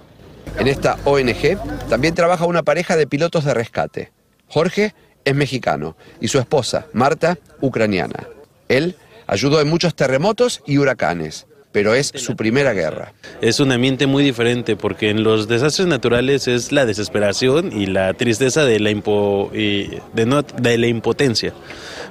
En 0.60 0.68
esta 0.68 0.96
ONG 1.04 1.58
también 1.88 2.14
trabaja 2.14 2.46
una 2.46 2.62
pareja 2.62 2.94
de 2.94 3.08
pilotos 3.08 3.44
de 3.44 3.52
rescate. 3.52 4.12
Jorge 4.46 4.94
es 5.24 5.34
mexicano 5.34 5.96
y 6.20 6.28
su 6.28 6.38
esposa, 6.38 6.86
Marta, 6.92 7.36
ucraniana. 7.60 8.28
Él 8.68 8.96
ayudó 9.26 9.60
en 9.60 9.68
muchos 9.68 9.94
terremotos 9.94 10.62
y 10.66 10.78
huracanes, 10.78 11.46
pero 11.72 11.94
es 11.94 12.12
su 12.14 12.36
primera 12.36 12.72
guerra. 12.72 13.14
Es 13.40 13.60
un 13.60 13.72
ambiente 13.72 14.06
muy 14.06 14.22
diferente 14.24 14.76
porque 14.76 15.10
en 15.10 15.24
los 15.24 15.48
desastres 15.48 15.88
naturales 15.88 16.48
es 16.48 16.72
la 16.72 16.86
desesperación 16.86 17.72
y 17.72 17.86
la 17.86 18.14
tristeza 18.14 18.64
de 18.64 18.78
la, 18.78 18.90
de 18.92 20.78
la 20.78 20.86
impotencia. 20.86 21.54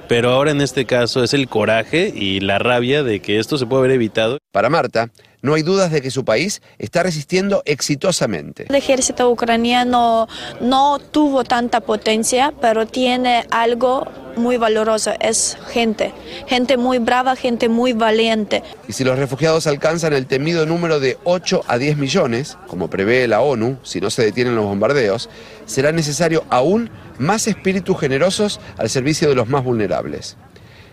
Pero 0.08 0.30
ahora 0.30 0.50
en 0.50 0.60
este 0.60 0.84
caso 0.84 1.22
es 1.22 1.32
el 1.32 1.48
coraje 1.48 2.12
y 2.14 2.40
la 2.40 2.58
rabia 2.58 3.02
de 3.02 3.20
que 3.20 3.38
esto 3.38 3.56
se 3.56 3.66
puede 3.66 3.80
haber 3.80 3.92
evitado. 3.92 4.38
Para 4.50 4.68
Marta, 4.68 5.10
no 5.42 5.54
hay 5.54 5.62
dudas 5.62 5.90
de 5.90 6.00
que 6.00 6.10
su 6.10 6.24
país 6.24 6.62
está 6.78 7.02
resistiendo 7.02 7.62
exitosamente. 7.66 8.66
El 8.68 8.76
ejército 8.76 9.28
ucraniano 9.28 10.28
no 10.60 10.98
tuvo 10.98 11.44
tanta 11.44 11.80
potencia, 11.80 12.54
pero 12.60 12.86
tiene 12.86 13.44
algo 13.50 14.06
muy 14.36 14.56
valoroso, 14.56 15.12
es 15.20 15.58
gente, 15.70 16.12
gente 16.46 16.76
muy 16.76 16.98
brava, 16.98 17.36
gente 17.36 17.68
muy 17.68 17.92
valiente. 17.92 18.62
Y 18.88 18.92
si 18.92 19.04
los 19.04 19.18
refugiados 19.18 19.66
alcanzan 19.66 20.12
el 20.12 20.26
temido 20.26 20.64
número 20.64 21.00
de 21.00 21.18
8 21.24 21.64
a 21.66 21.76
10 21.76 21.98
millones, 21.98 22.56
como 22.66 22.88
prevé 22.88 23.28
la 23.28 23.40
ONU, 23.40 23.78
si 23.82 24.00
no 24.00 24.10
se 24.10 24.24
detienen 24.24 24.54
los 24.54 24.64
bombardeos, 24.64 25.28
será 25.66 25.92
necesario 25.92 26.44
aún 26.50 26.90
más 27.18 27.46
espíritus 27.46 27.98
generosos 28.00 28.60
al 28.78 28.88
servicio 28.88 29.28
de 29.28 29.34
los 29.34 29.48
más 29.48 29.64
vulnerables. 29.64 30.36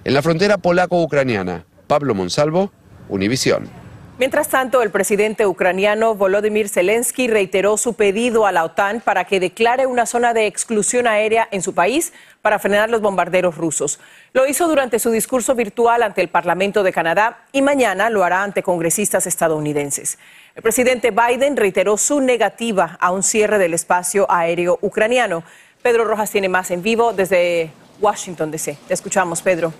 En 0.04 0.14
la 0.14 0.22
frontera 0.22 0.58
polaco-ucraniana, 0.58 1.66
Pablo 1.88 2.16
Monsalvo, 2.16 2.72
Univisión. 3.10 3.79
Mientras 4.20 4.50
tanto, 4.50 4.82
el 4.82 4.92
presidente 4.92 5.48
ucraniano 5.48 6.14
Volodymyr 6.14 6.68
Zelensky 6.68 7.30
reiteró 7.30 7.78
su 7.78 7.94
pedido 7.94 8.46
a 8.46 8.52
la 8.52 8.66
OTAN 8.66 9.00
para 9.00 9.24
que 9.24 9.40
declare 9.40 9.86
una 9.86 10.06
zona 10.06 10.34
de 10.34 10.46
exclusión 10.46 11.08
aérea 11.08 11.48
en 11.52 11.62
su 11.62 11.74
país 11.74 12.12
para 12.42 12.60
frenar 12.60 12.90
los 12.90 13.00
bombarderos 13.00 13.56
rusos. 13.56 14.02
Lo 14.34 14.46
hizo 14.46 14.68
durante 14.68 15.00
su 15.00 15.10
discurso 15.10 15.56
virtual 15.56 16.04
ante 16.04 16.20
el 16.20 16.28
Parlamento 16.28 16.84
de 16.84 16.92
Canadá 16.92 17.46
y 17.54 17.62
mañana 17.62 18.10
lo 18.10 18.26
hará 18.26 18.44
ante 18.44 18.62
congresistas 18.62 19.26
estadounidenses. 19.26 20.20
El 20.54 20.64
presidente 20.64 21.12
Biden 21.12 21.56
reiteró 21.56 21.96
su 21.96 22.20
negativa 22.20 22.98
a 23.00 23.12
un 23.12 23.24
cierre 23.24 23.58
del 23.58 23.74
espacio 23.74 24.30
aéreo 24.30 24.80
ucraniano. 24.82 25.44
Pedro 25.82 26.04
Rojas 26.04 26.30
tiene 26.30 26.50
más 26.50 26.72
en 26.72 26.82
vivo 26.82 27.14
desde 27.14 27.72
Washington, 28.02 28.52
D.C. 28.52 28.78
Te 28.86 28.94
escuchamos, 28.94 29.42
Pedro. 29.42 29.72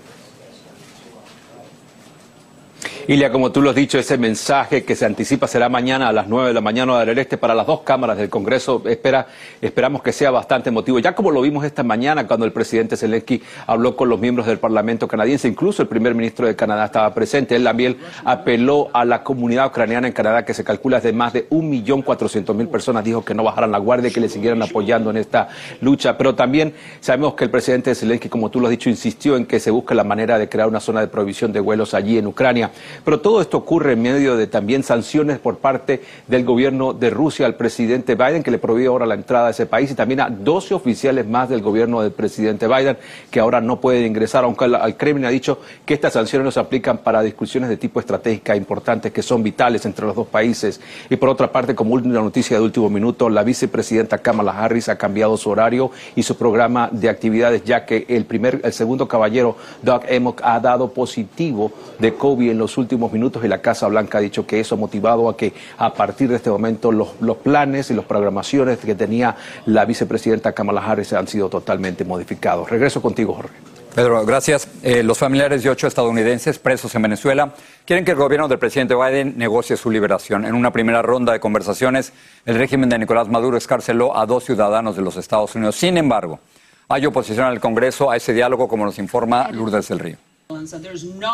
Ilia, 3.10 3.32
como 3.32 3.52
tú 3.52 3.64
lo 3.64 3.72
has 3.72 3.76
dicho, 3.76 3.98
ese 3.98 4.20
mensaje 4.20 4.84
que 4.84 4.96
se 4.96 5.04
anticipa 5.04 5.48
será 5.48 5.68
mañana 5.68 6.10
a 6.10 6.14
las 6.14 6.28
9 6.28 6.50
de 6.50 6.54
la 6.54 6.62
mañana 6.62 7.04
del 7.04 7.18
este 7.18 7.40
para 7.40 7.56
las 7.56 7.66
dos 7.66 7.82
cámaras 7.82 8.20
del 8.20 8.30
Congreso. 8.30 8.84
Espera, 8.86 9.26
esperamos 9.60 10.04
que 10.04 10.12
sea 10.12 10.30
bastante 10.30 10.70
emotivo. 10.70 11.00
Ya 11.00 11.16
como 11.16 11.32
lo 11.32 11.42
vimos 11.42 11.66
esta 11.66 11.82
mañana 11.82 12.28
cuando 12.28 12.46
el 12.46 12.52
presidente 12.52 12.96
Zelensky 12.98 13.42
habló 13.66 13.96
con 13.96 14.10
los 14.10 14.20
miembros 14.20 14.46
del 14.46 14.60
Parlamento 14.60 15.08
canadiense, 15.08 15.48
incluso 15.48 15.82
el 15.82 15.88
primer 15.88 16.14
ministro 16.14 16.46
de 16.46 16.56
Canadá 16.56 16.86
estaba 16.86 17.12
presente. 17.16 17.56
Él 17.56 17.64
también 17.64 17.98
apeló 18.26 18.92
a 18.94 19.04
la 19.06 19.24
comunidad 19.24 19.66
ucraniana 19.66 20.06
en 20.06 20.14
Canadá, 20.14 20.46
que 20.46 20.54
se 20.54 20.64
calcula 20.64 21.00
de 21.00 21.12
más 21.12 21.34
de 21.34 21.50
1.400.000 21.50 22.68
personas. 22.68 23.04
Dijo 23.04 23.26
que 23.26 23.34
no 23.34 23.44
bajaran 23.44 23.72
la 23.72 23.80
guardia 23.80 24.12
y 24.12 24.14
que 24.14 24.20
le 24.20 24.30
siguieran 24.30 24.62
apoyando 24.62 25.10
en 25.10 25.18
esta 25.18 25.50
lucha. 25.82 26.16
Pero 26.16 26.36
también 26.36 26.76
sabemos 27.00 27.34
que 27.34 27.46
el 27.46 27.50
presidente 27.50 27.96
Zelensky, 27.96 28.30
como 28.30 28.52
tú 28.52 28.60
lo 28.60 28.68
has 28.68 28.72
dicho, 28.72 28.88
insistió 28.88 29.36
en 29.36 29.48
que 29.48 29.60
se 29.60 29.72
busque 29.72 29.96
la 29.96 30.04
manera 30.04 30.38
de 30.38 30.48
crear 30.48 30.68
una 30.68 30.80
zona 30.80 31.02
de 31.02 31.08
prohibición 31.08 31.52
de 31.52 31.60
vuelos 31.60 31.96
allí 31.96 32.20
en 32.20 32.28
Ucrania. 32.28 32.70
Pero 33.04 33.20
todo 33.20 33.42
esto 33.42 33.58
ocurre 33.58 33.94
en 33.94 34.02
medio 34.02 34.38
de 34.38 34.48
también 34.48 34.84
sanciones 34.84 35.40
por 35.40 35.58
parte 35.58 36.02
del 36.28 36.44
gobierno 36.44 36.94
de 36.94 37.10
Rusia 37.10 37.46
al 37.46 37.56
presidente 37.56 38.16
Biden, 38.16 38.44
que 38.44 38.52
le 38.52 38.60
prohíbe 38.60 38.88
ahora 38.88 39.06
la 39.06 39.16
entrada 39.16 39.48
a 39.48 39.52
ese 39.52 39.66
país, 39.66 39.92
y 39.92 39.96
también 39.96 40.22
a 40.22 40.30
12 40.30 40.74
oficiales 40.74 41.28
más 41.28 41.50
del 41.50 41.62
gobierno 41.62 42.02
del 42.02 42.12
presidente 42.12 42.68
Biden, 42.68 42.98
que 43.32 43.40
ahora 43.40 43.62
no 43.62 43.80
pueden 43.80 44.06
ingresar, 44.06 44.44
aunque 44.44 44.66
el, 44.66 44.96
Kremlin 44.98 45.26
ha 45.26 45.30
dicho 45.30 45.60
que 45.86 45.94
estas 45.94 46.14
sanciones 46.14 46.46
no 46.46 46.52
se 46.52 46.60
aplican 46.60 47.00
para 47.00 47.22
discusiones 47.22 47.70
de 47.70 47.78
tipo 47.78 48.00
estratégica 48.00 48.56
importantes 48.56 49.12
que 49.12 49.24
son 49.24 49.44
vitales 49.44 49.86
entre 49.86 50.06
los 50.06 50.16
dos 50.16 50.28
países. 50.28 50.82
Y 51.10 51.16
por 51.16 51.30
otra 51.30 51.52
parte, 51.52 51.76
como 51.76 51.94
última 51.94 52.16
noticia 52.16 52.58
de 52.58 52.64
último 52.64 52.90
minuto, 52.90 53.30
la 53.30 53.44
vicepresidenta 53.44 54.18
Kamala 54.18 54.52
Harris 54.52 54.90
ha 54.90 54.98
cambiado 54.98 55.38
su 55.38 55.50
horario 55.50 55.92
y 56.16 56.24
su 56.24 56.36
programa 56.36 56.90
de 56.92 57.10
actividades, 57.10 57.64
ya 57.64 57.86
que 57.86 58.06
el 58.10 58.26
primer, 58.26 58.62
el 58.64 58.74
segundo 58.74 59.08
caballero, 59.08 59.56
Doug 59.82 60.02
Emmock, 60.08 60.42
ha 60.44 60.60
dado 60.60 60.92
positivo 60.92 61.72
de 62.00 62.14
COVID 62.14 62.52
en 62.52 62.58
los 62.58 62.78
últimos 62.78 62.89
últimos 62.90 63.14
minutos 63.14 63.46
y 63.46 63.48
la 63.48 63.62
Casa 63.62 63.88
Blanca 63.88 64.18
ha 64.18 64.22
dicho 64.22 64.48
que 64.48 64.60
eso 64.60 64.74
ha 64.74 64.78
motivado 64.78 65.30
a 65.30 65.38
que 65.38 65.54
a 65.78 65.94
partir 65.94 66.28
de 66.28 66.38
este 66.38 66.50
momento 66.50 66.92
los, 66.92 67.38
planes 67.44 67.92
y 67.92 67.94
las 67.94 68.06
programaciones 68.06 68.80
que 68.80 68.96
tenía 68.96 69.36
la 69.68 69.86
vicepresidenta 69.86 70.54
Kamala 70.54 70.84
Harris 70.84 71.14
han 71.14 71.28
sido 71.28 71.50
totalmente 71.50 72.04
modificados. 72.04 72.68
Regreso 72.68 73.00
contigo, 73.00 73.36
Jorge. 73.36 73.54
Pedro, 73.94 74.26
gracias. 74.26 74.68
Eh, 74.82 75.04
los 75.04 75.20
familiares 75.20 75.62
de 75.62 75.70
ocho 75.70 75.86
estadounidenses 75.86 76.58
presos 76.58 76.96
en 76.96 77.04
Venezuela 77.04 77.54
quieren 77.86 78.06
que 78.06 78.12
el 78.12 78.18
gobierno 78.18 78.48
del 78.48 78.58
presidente 78.58 78.96
Biden 78.96 79.36
negocie 79.38 79.78
su 79.78 79.92
liberación. 79.92 80.46
En 80.46 80.56
una 80.56 80.72
primera 80.72 81.04
ronda 81.04 81.34
de 81.34 81.40
conversaciones, 81.40 82.12
el 82.46 82.58
régimen 82.58 82.90
de 82.90 82.98
Nicolás 82.98 83.28
Maduro 83.28 83.56
escarceló 83.56 84.18
a 84.18 84.26
dos 84.26 84.46
ciudadanos 84.46 84.96
de 84.96 85.04
los 85.04 85.16
Estados 85.16 85.54
Unidos. 85.54 85.76
Sin 85.76 85.96
embargo, 85.98 86.40
hay 86.88 87.06
oposición 87.06 87.46
al 87.46 87.60
Congreso 87.60 88.10
a 88.10 88.18
ese 88.18 88.34
diálogo, 88.34 88.68
como 88.68 88.86
nos 88.86 88.98
informa 88.98 89.50
Lourdes 89.52 89.90
del 89.90 90.00
Río. 90.00 90.29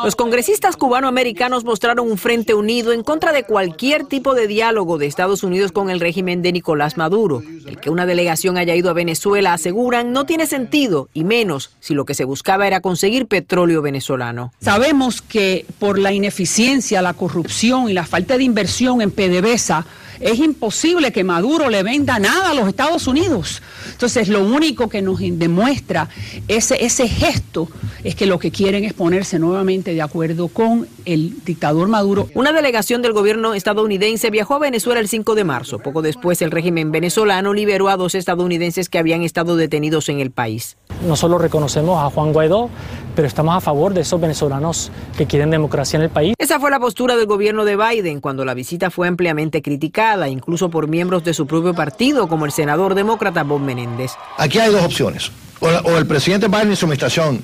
Los 0.04 0.18
congresistas 0.18 0.76
cubanoamericanos 0.76 1.64
mostraron 1.64 2.12
un 2.12 2.18
frente 2.18 2.54
unido 2.54 2.92
en 2.92 3.02
contra 3.02 3.32
de 3.32 3.46
cualquier 3.46 4.04
tipo 4.04 4.36
de 4.36 4.46
diálogo 4.46 4.98
de 4.98 5.06
Estados 5.06 5.42
Unidos 5.42 5.72
con 5.72 5.90
el 5.90 6.02
régimen 6.02 6.42
de 6.42 6.52
Nicolás 6.52 6.98
Maduro. 6.98 7.42
El 7.66 7.80
que 7.80 7.90
una 7.90 8.06
delegación 8.06 8.58
haya 8.58 8.76
ido 8.76 8.90
a 8.90 8.94
Venezuela, 8.94 9.54
aseguran, 9.54 10.12
no 10.12 10.26
tiene 10.26 10.48
sentido, 10.48 11.08
y 11.14 11.24
menos 11.24 11.72
si 11.80 11.94
lo 11.94 12.04
que 12.04 12.14
se 12.14 12.26
buscaba 12.26 12.68
era 12.68 12.82
conseguir 12.82 13.26
petróleo 13.28 13.82
venezolano. 13.82 14.52
Sabemos 14.60 15.22
que 15.22 15.66
por 15.80 15.98
la 15.98 16.12
ineficiencia, 16.12 17.02
la 17.02 17.14
corrupción 17.14 17.90
y 17.90 17.94
la 17.94 18.06
falta 18.06 18.38
de 18.38 18.44
inversión 18.44 19.02
en 19.02 19.12
PDVSA, 19.12 19.86
es 20.20 20.40
imposible 20.40 21.12
que 21.12 21.24
Maduro 21.24 21.70
le 21.70 21.84
venda 21.84 22.20
nada 22.20 22.52
a 22.52 22.54
los 22.54 22.68
Estados 22.68 23.08
Unidos. 23.08 23.62
Entonces, 23.92 24.28
lo 24.28 24.44
único 24.44 24.90
que 24.90 25.02
nos 25.02 25.20
demuestra 25.20 26.10
ese, 26.48 26.84
ese 26.84 27.08
gesto 27.08 27.70
es 28.04 28.16
que 28.16 28.26
lo 28.26 28.40
que 28.40 28.52
quieren 28.52 28.84
es 28.84 28.94
ponerse 28.94 29.40
nuevamente 29.40 29.94
de 29.94 30.02
acuerdo 30.02 30.48
con 30.48 30.88
el 31.06 31.44
dictador 31.44 31.88
Maduro. 31.88 32.30
Una 32.34 32.52
delegación 32.52 33.02
del 33.02 33.14
gobierno 33.14 33.54
estadounidense 33.54 34.30
viajó 34.30 34.56
a 34.56 34.60
Venezuela 34.60 35.00
el 35.00 35.08
5 35.08 35.36
de 35.36 35.44
marzo. 35.44 35.80
Poco 35.80 36.02
después, 36.02 36.42
el 36.42 36.52
régimen 36.52 36.92
venezolano 36.92 37.54
liberó 37.54 37.90
a 37.90 37.98
dos 37.98 38.16
estadounidenses 38.16 38.90
que 38.90 38.98
habían 38.98 39.24
estado 39.24 39.56
detenidos 39.56 40.10
en 40.10 40.20
el 40.20 40.32
país. 40.32 40.78
No 41.06 41.16
solo 41.16 41.38
reconocemos 41.38 42.04
a 42.04 42.10
Juan 42.10 42.34
Guaidó, 42.34 42.70
pero 43.16 43.28
estamos 43.28 43.56
a 43.56 43.62
favor 43.62 43.94
de 43.94 44.02
esos 44.02 44.20
venezolanos 44.20 44.92
que 45.18 45.26
quieren 45.26 45.50
democracia 45.50 45.98
en 45.98 46.04
el 46.04 46.10
país. 46.10 46.36
Esa 46.38 46.60
fue 46.60 46.70
la 46.70 46.80
postura 46.80 47.16
del 47.16 47.26
gobierno 47.26 47.66
de 47.66 47.78
Biden 47.78 48.22
cuando 48.22 48.46
la 48.46 48.54
visita 48.54 48.92
fue 48.92 49.08
ampliamente 49.08 49.62
criticada, 49.62 50.05
incluso 50.28 50.70
por 50.70 50.88
miembros 50.88 51.24
de 51.24 51.34
su 51.34 51.46
propio 51.48 51.74
partido, 51.74 52.28
como 52.28 52.46
el 52.46 52.52
senador 52.52 52.96
demócrata 52.96 53.44
Bob 53.44 53.62
Menéndez. 53.62 54.12
Aquí 54.38 54.60
hay 54.60 54.72
dos 54.72 54.84
opciones. 54.84 55.32
O, 55.60 55.98
el 55.98 56.06
presidente 56.06 56.48
Biden 56.48 56.74
y 56.74 56.76
su 56.76 56.86
administración, 56.86 57.44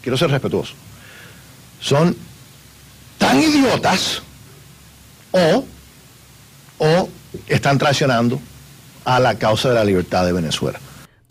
quiero 0.00 0.16
ser 0.16 0.30
respetuoso, 0.30 0.74
son 1.80 2.16
tan 3.18 3.40
idiotas 3.40 4.22
o, 5.32 5.64
o 6.78 7.08
están 7.48 7.78
traicionando 7.78 8.40
a 9.04 9.18
la 9.18 9.36
causa 9.36 9.70
de 9.70 9.74
la 9.74 9.84
libertad 9.84 10.24
de 10.24 10.32
Venezuela. 10.32 10.78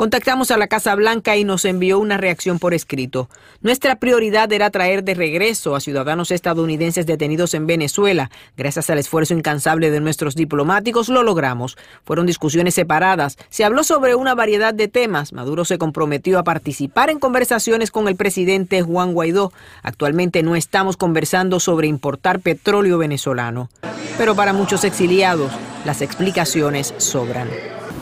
Contactamos 0.03 0.51
a 0.51 0.57
la 0.57 0.67
Casa 0.67 0.93
Blanca 0.95 1.37
y 1.37 1.45
nos 1.45 1.63
envió 1.63 1.97
una 1.97 2.17
reacción 2.17 2.59
por 2.59 2.73
escrito. 2.73 3.29
Nuestra 3.61 3.95
prioridad 3.95 4.51
era 4.51 4.69
traer 4.69 5.05
de 5.05 5.13
regreso 5.13 5.77
a 5.77 5.79
ciudadanos 5.79 6.29
estadounidenses 6.29 7.05
detenidos 7.05 7.53
en 7.53 7.67
Venezuela. 7.67 8.29
Gracias 8.57 8.89
al 8.89 8.97
esfuerzo 8.97 9.33
incansable 9.33 9.91
de 9.91 10.01
nuestros 10.01 10.35
diplomáticos 10.35 11.07
lo 11.07 11.23
logramos. 11.23 11.77
Fueron 12.03 12.25
discusiones 12.25 12.73
separadas. 12.73 13.37
Se 13.49 13.63
habló 13.63 13.85
sobre 13.85 14.13
una 14.13 14.35
variedad 14.35 14.73
de 14.73 14.89
temas. 14.89 15.31
Maduro 15.31 15.63
se 15.63 15.77
comprometió 15.77 16.37
a 16.37 16.43
participar 16.43 17.09
en 17.09 17.19
conversaciones 17.19 17.89
con 17.89 18.09
el 18.09 18.17
presidente 18.17 18.81
Juan 18.81 19.13
Guaidó. 19.13 19.53
Actualmente 19.83 20.43
no 20.43 20.57
estamos 20.57 20.97
conversando 20.97 21.61
sobre 21.61 21.87
importar 21.87 22.41
petróleo 22.41 22.97
venezolano. 22.97 23.69
Pero 24.17 24.35
para 24.35 24.51
muchos 24.51 24.83
exiliados, 24.83 25.53
las 25.85 26.01
explicaciones 26.01 26.93
sobran. 26.97 27.47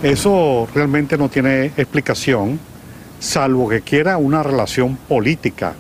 Eso 0.04 0.68
realmente 0.74 1.18
no 1.18 1.30
tiene 1.30 1.68
explicación, 1.78 2.60
salvo 3.20 3.70
que 3.70 3.82
quiera 3.82 4.18
una 4.18 4.42
relación 4.44 4.96
política 4.96 5.76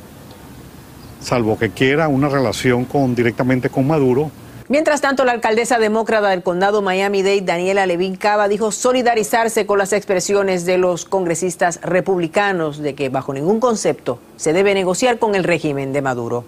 salvo 1.21 1.57
que 1.57 1.69
quiera 1.69 2.07
una 2.07 2.29
relación 2.29 2.85
con, 2.85 3.15
directamente 3.15 3.69
con 3.69 3.87
Maduro. 3.87 4.31
Mientras 4.67 5.01
tanto, 5.01 5.25
la 5.25 5.33
alcaldesa 5.33 5.79
demócrata 5.79 6.29
del 6.29 6.43
condado 6.43 6.81
Miami-Dade, 6.81 7.41
Daniela 7.41 7.85
Levin 7.85 8.15
Cava, 8.15 8.47
dijo 8.47 8.71
solidarizarse 8.71 9.65
con 9.65 9.77
las 9.77 9.91
expresiones 9.91 10.65
de 10.65 10.77
los 10.77 11.05
congresistas 11.05 11.81
republicanos 11.81 12.77
de 12.79 12.95
que 12.95 13.09
bajo 13.09 13.33
ningún 13.33 13.59
concepto 13.59 14.19
se 14.37 14.53
debe 14.53 14.73
negociar 14.73 15.19
con 15.19 15.35
el 15.35 15.43
régimen 15.43 15.91
de 15.91 16.01
Maduro. 16.01 16.45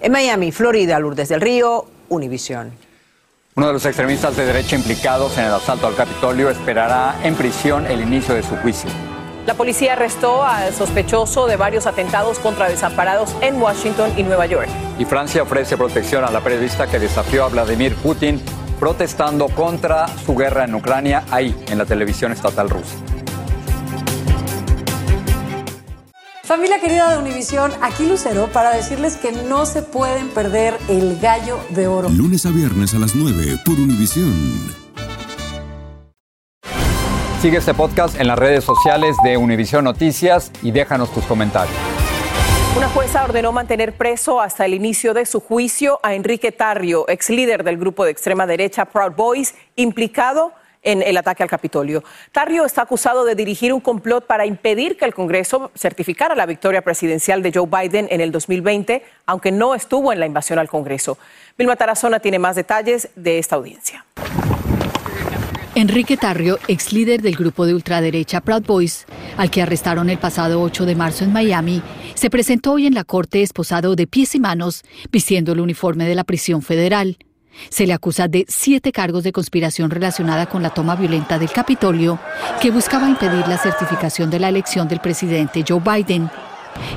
En 0.00 0.12
Miami, 0.12 0.50
Florida, 0.50 0.98
Lourdes 0.98 1.28
del 1.28 1.40
Río, 1.40 1.84
Univisión. 2.08 2.72
Uno 3.58 3.66
de 3.66 3.72
los 3.72 3.84
extremistas 3.86 4.36
de 4.36 4.46
derecha 4.46 4.76
implicados 4.76 5.36
en 5.36 5.46
el 5.46 5.52
asalto 5.52 5.88
al 5.88 5.96
Capitolio 5.96 6.48
esperará 6.48 7.16
en 7.24 7.34
prisión 7.34 7.86
el 7.86 8.00
inicio 8.00 8.32
de 8.32 8.44
su 8.44 8.54
juicio. 8.58 8.88
La 9.46 9.54
policía 9.54 9.94
arrestó 9.94 10.44
al 10.44 10.72
sospechoso 10.72 11.48
de 11.48 11.56
varios 11.56 11.88
atentados 11.88 12.38
contra 12.38 12.68
desamparados 12.68 13.34
en 13.40 13.60
Washington 13.60 14.12
y 14.16 14.22
Nueva 14.22 14.46
York. 14.46 14.68
Y 15.00 15.04
Francia 15.06 15.42
ofrece 15.42 15.76
protección 15.76 16.22
a 16.22 16.30
la 16.30 16.40
periodista 16.40 16.86
que 16.86 17.00
desafió 17.00 17.46
a 17.46 17.48
Vladimir 17.48 17.96
Putin 17.96 18.40
protestando 18.78 19.48
contra 19.48 20.06
su 20.06 20.36
guerra 20.36 20.62
en 20.62 20.76
Ucrania 20.76 21.24
ahí, 21.28 21.52
en 21.68 21.78
la 21.78 21.84
televisión 21.84 22.30
estatal 22.30 22.70
rusa. 22.70 22.94
Familia 26.48 26.80
querida 26.80 27.10
de 27.10 27.18
Univisión, 27.18 27.72
aquí 27.82 28.06
Lucero 28.06 28.48
para 28.50 28.70
decirles 28.70 29.18
que 29.18 29.32
no 29.32 29.66
se 29.66 29.82
pueden 29.82 30.30
perder 30.30 30.78
el 30.88 31.18
gallo 31.20 31.60
de 31.68 31.86
oro. 31.88 32.08
Lunes 32.08 32.46
a 32.46 32.50
viernes 32.50 32.94
a 32.94 32.98
las 32.98 33.14
9 33.14 33.58
por 33.66 33.74
Univisión. 33.74 34.32
Sigue 37.42 37.58
este 37.58 37.74
podcast 37.74 38.18
en 38.18 38.28
las 38.28 38.38
redes 38.38 38.64
sociales 38.64 39.14
de 39.22 39.36
Univisión 39.36 39.84
Noticias 39.84 40.50
y 40.62 40.70
déjanos 40.70 41.12
tus 41.12 41.26
comentarios. 41.26 41.76
Una 42.78 42.88
jueza 42.88 43.24
ordenó 43.24 43.52
mantener 43.52 43.92
preso 43.92 44.40
hasta 44.40 44.64
el 44.64 44.72
inicio 44.72 45.12
de 45.12 45.26
su 45.26 45.40
juicio 45.40 46.00
a 46.02 46.14
Enrique 46.14 46.50
Tarrio, 46.50 47.04
ex 47.10 47.28
líder 47.28 47.62
del 47.62 47.76
grupo 47.76 48.06
de 48.06 48.12
extrema 48.12 48.46
derecha 48.46 48.86
Proud 48.86 49.12
Boys, 49.14 49.54
implicado 49.76 50.46
en 50.46 50.67
el 50.82 51.16
ataque 51.16 51.42
al 51.42 51.48
Capitolio. 51.48 52.04
Tarrio 52.32 52.64
está 52.64 52.82
acusado 52.82 53.24
de 53.24 53.34
dirigir 53.34 53.72
un 53.72 53.80
complot 53.80 54.26
para 54.26 54.46
impedir 54.46 54.96
que 54.96 55.04
el 55.04 55.14
Congreso 55.14 55.70
certificara 55.76 56.34
la 56.34 56.46
victoria 56.46 56.82
presidencial 56.82 57.42
de 57.42 57.52
Joe 57.52 57.66
Biden 57.66 58.08
en 58.10 58.20
el 58.20 58.32
2020, 58.32 59.02
aunque 59.26 59.52
no 59.52 59.74
estuvo 59.74 60.12
en 60.12 60.20
la 60.20 60.26
invasión 60.26 60.58
al 60.58 60.68
Congreso. 60.68 61.18
Vilma 61.56 61.76
Tarazona 61.76 62.20
tiene 62.20 62.38
más 62.38 62.56
detalles 62.56 63.08
de 63.16 63.38
esta 63.38 63.56
audiencia. 63.56 64.04
Enrique 65.74 66.16
Tarrio, 66.16 66.58
ex 66.66 66.92
líder 66.92 67.22
del 67.22 67.36
grupo 67.36 67.64
de 67.64 67.72
ultraderecha 67.72 68.40
Proud 68.40 68.64
Boys, 68.66 69.06
al 69.36 69.48
que 69.48 69.62
arrestaron 69.62 70.10
el 70.10 70.18
pasado 70.18 70.60
8 70.60 70.86
de 70.86 70.96
marzo 70.96 71.22
en 71.22 71.32
Miami, 71.32 71.82
se 72.14 72.30
presentó 72.30 72.72
hoy 72.72 72.88
en 72.88 72.94
la 72.94 73.04
corte 73.04 73.42
esposado 73.42 73.94
de 73.94 74.08
pies 74.08 74.34
y 74.34 74.40
manos, 74.40 74.82
vistiendo 75.12 75.52
el 75.52 75.60
uniforme 75.60 76.08
de 76.08 76.16
la 76.16 76.24
prisión 76.24 76.62
federal. 76.62 77.16
Se 77.68 77.86
le 77.86 77.92
acusa 77.92 78.28
de 78.28 78.44
siete 78.48 78.92
cargos 78.92 79.24
de 79.24 79.32
conspiración 79.32 79.90
relacionada 79.90 80.46
con 80.46 80.62
la 80.62 80.70
toma 80.70 80.96
violenta 80.96 81.38
del 81.38 81.50
Capitolio, 81.50 82.18
que 82.60 82.70
buscaba 82.70 83.08
impedir 83.08 83.46
la 83.48 83.58
certificación 83.58 84.30
de 84.30 84.40
la 84.40 84.48
elección 84.48 84.88
del 84.88 85.00
presidente 85.00 85.64
Joe 85.66 85.80
Biden. 85.80 86.30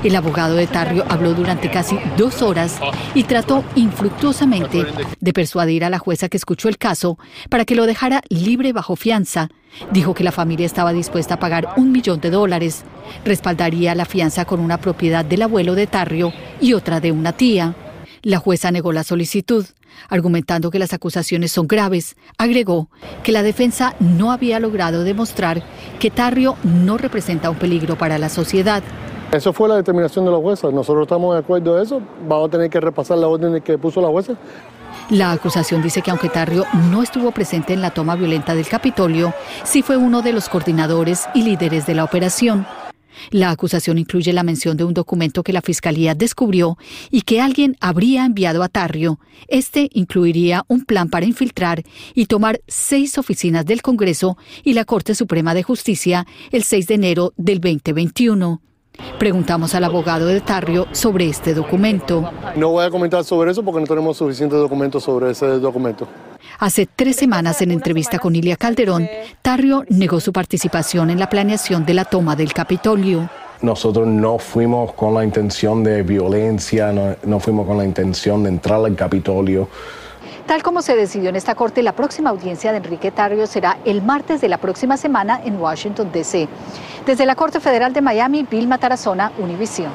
El 0.02 0.16
abogado 0.16 0.54
de 0.54 0.66
Tarrio 0.66 1.04
habló 1.08 1.34
durante 1.34 1.70
casi 1.70 1.98
dos 2.16 2.42
horas 2.42 2.78
y 3.14 3.24
trató 3.24 3.64
infructuosamente 3.74 4.86
de 5.20 5.32
persuadir 5.32 5.84
a 5.84 5.90
la 5.90 5.98
jueza 5.98 6.28
que 6.28 6.36
escuchó 6.36 6.68
el 6.68 6.78
caso 6.78 7.18
para 7.48 7.64
que 7.64 7.74
lo 7.74 7.86
dejara 7.86 8.22
libre 8.28 8.72
bajo 8.72 8.96
fianza. 8.96 9.48
Dijo 9.90 10.14
que 10.14 10.24
la 10.24 10.32
familia 10.32 10.66
estaba 10.66 10.92
dispuesta 10.92 11.34
a 11.34 11.38
pagar 11.38 11.74
un 11.76 11.92
millón 11.92 12.20
de 12.20 12.30
dólares. 12.30 12.84
Respaldaría 13.24 13.94
la 13.94 14.04
fianza 14.04 14.44
con 14.44 14.60
una 14.60 14.78
propiedad 14.78 15.24
del 15.24 15.42
abuelo 15.42 15.74
de 15.74 15.86
Tarrio 15.86 16.32
y 16.60 16.74
otra 16.74 17.00
de 17.00 17.12
una 17.12 17.32
tía. 17.32 17.74
La 18.22 18.38
jueza 18.38 18.70
negó 18.70 18.92
la 18.92 19.04
solicitud, 19.04 19.66
argumentando 20.08 20.70
que 20.70 20.78
las 20.78 20.92
acusaciones 20.92 21.52
son 21.52 21.66
graves. 21.66 22.16
Agregó 22.38 22.88
que 23.22 23.32
la 23.32 23.42
defensa 23.42 23.94
no 24.00 24.32
había 24.32 24.60
logrado 24.60 25.04
demostrar 25.04 25.62
que 25.98 26.10
Tarrio 26.10 26.56
no 26.64 26.98
representa 26.98 27.50
un 27.50 27.56
peligro 27.56 27.96
para 27.96 28.18
la 28.18 28.28
sociedad. 28.28 28.82
Eso 29.32 29.52
fue 29.52 29.68
la 29.68 29.76
determinación 29.76 30.26
de 30.26 30.30
la 30.30 30.36
jueza. 30.36 30.70
Nosotros 30.70 31.04
estamos 31.04 31.34
de 31.34 31.40
acuerdo 31.40 31.76
en 31.76 31.82
eso. 31.82 32.02
Vamos 32.28 32.48
a 32.48 32.50
tener 32.50 32.68
que 32.68 32.80
repasar 32.80 33.16
la 33.16 33.28
orden 33.28 33.62
que 33.62 33.78
puso 33.78 34.00
la 34.02 34.08
jueza. 34.08 34.34
La 35.08 35.32
acusación 35.32 35.82
dice 35.82 36.02
que 36.02 36.10
aunque 36.10 36.28
Tarrio 36.28 36.64
no 36.90 37.02
estuvo 37.02 37.30
presente 37.32 37.72
en 37.72 37.82
la 37.82 37.90
toma 37.90 38.14
violenta 38.14 38.54
del 38.54 38.68
Capitolio, 38.68 39.32
sí 39.64 39.82
fue 39.82 39.96
uno 39.96 40.22
de 40.22 40.32
los 40.32 40.48
coordinadores 40.48 41.28
y 41.34 41.42
líderes 41.42 41.86
de 41.86 41.94
la 41.94 42.04
operación. 42.04 42.66
La 43.30 43.50
acusación 43.50 43.98
incluye 43.98 44.32
la 44.32 44.42
mención 44.42 44.76
de 44.76 44.84
un 44.84 44.94
documento 44.94 45.42
que 45.42 45.52
la 45.52 45.62
Fiscalía 45.62 46.14
descubrió 46.14 46.76
y 47.10 47.22
que 47.22 47.40
alguien 47.40 47.76
habría 47.80 48.24
enviado 48.24 48.62
a 48.62 48.68
Tarrio. 48.68 49.18
Este 49.48 49.88
incluiría 49.92 50.64
un 50.68 50.84
plan 50.84 51.08
para 51.08 51.26
infiltrar 51.26 51.82
y 52.14 52.26
tomar 52.26 52.60
seis 52.66 53.18
oficinas 53.18 53.66
del 53.66 53.82
Congreso 53.82 54.36
y 54.64 54.74
la 54.74 54.84
Corte 54.84 55.14
Suprema 55.14 55.54
de 55.54 55.62
Justicia 55.62 56.26
el 56.50 56.62
6 56.62 56.86
de 56.86 56.94
enero 56.94 57.32
del 57.36 57.60
2021. 57.60 58.71
Preguntamos 59.18 59.74
al 59.74 59.84
abogado 59.84 60.26
de 60.26 60.40
Tarrio 60.40 60.86
sobre 60.92 61.28
este 61.28 61.54
documento. 61.54 62.30
No 62.56 62.70
voy 62.70 62.84
a 62.84 62.90
comentar 62.90 63.24
sobre 63.24 63.50
eso 63.50 63.62
porque 63.62 63.80
no 63.80 63.86
tenemos 63.86 64.16
suficientes 64.16 64.58
documentos 64.58 65.04
sobre 65.04 65.30
ese 65.30 65.46
documento. 65.60 66.08
Hace 66.58 66.86
tres 66.86 67.16
semanas, 67.16 67.62
en 67.62 67.70
entrevista 67.70 68.18
con 68.18 68.36
Ilia 68.36 68.56
Calderón, 68.56 69.08
Tarrio 69.40 69.84
negó 69.88 70.20
su 70.20 70.32
participación 70.32 71.10
en 71.10 71.18
la 71.18 71.28
planeación 71.28 71.86
de 71.86 71.94
la 71.94 72.04
toma 72.04 72.36
del 72.36 72.52
Capitolio. 72.52 73.28
Nosotros 73.62 74.08
no 74.08 74.38
fuimos 74.38 74.92
con 74.92 75.14
la 75.14 75.24
intención 75.24 75.84
de 75.84 76.02
violencia, 76.02 76.92
no, 76.92 77.14
no 77.24 77.38
fuimos 77.38 77.66
con 77.66 77.78
la 77.78 77.84
intención 77.84 78.42
de 78.42 78.48
entrar 78.48 78.84
al 78.84 78.96
Capitolio. 78.96 79.68
Tal 80.46 80.62
como 80.62 80.82
se 80.82 80.96
decidió 80.96 81.28
en 81.28 81.36
esta 81.36 81.54
corte, 81.54 81.82
la 81.82 81.92
próxima 81.92 82.30
audiencia 82.30 82.72
de 82.72 82.78
Enrique 82.78 83.10
Tarrio 83.10 83.46
será 83.46 83.78
el 83.84 84.02
martes 84.02 84.40
de 84.40 84.48
la 84.48 84.58
próxima 84.58 84.96
semana 84.96 85.40
en 85.44 85.60
Washington, 85.60 86.10
D.C. 86.12 86.48
Desde 87.06 87.26
la 87.26 87.36
Corte 87.36 87.60
Federal 87.60 87.92
de 87.92 88.00
Miami, 88.00 88.46
Vilma 88.50 88.78
Tarazona, 88.78 89.32
Univisión. 89.38 89.92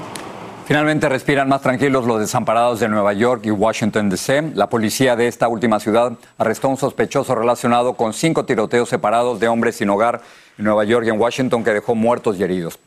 Finalmente 0.66 1.08
respiran 1.08 1.48
más 1.48 1.62
tranquilos 1.62 2.06
los 2.06 2.20
desamparados 2.20 2.80
de 2.80 2.90
Nueva 2.90 3.14
York 3.14 3.46
y 3.46 3.52
Washington, 3.52 4.10
D.C. 4.10 4.54
La 4.56 4.70
policía 4.70 5.16
de 5.16 5.28
esta 5.28 5.48
última 5.48 5.80
ciudad 5.80 6.14
arrestó 6.38 6.68
a 6.68 6.72
un 6.72 6.78
sospechoso 6.78 7.36
relacionado 7.36 7.94
con 7.94 8.14
cinco 8.14 8.46
tiroteos 8.46 8.90
separados 8.90 9.40
de 9.40 9.48
hombres 9.50 9.76
sin 9.76 9.90
hogar 9.90 10.22
en 10.58 10.66
Nueva 10.66 10.86
York 10.86 11.06
y 11.06 11.10
en 11.10 11.20
Washington 11.20 11.64
que 11.64 11.74
dejó 11.74 11.94
muertos 11.94 12.40
y 12.40 12.44
heridos. 12.44 12.80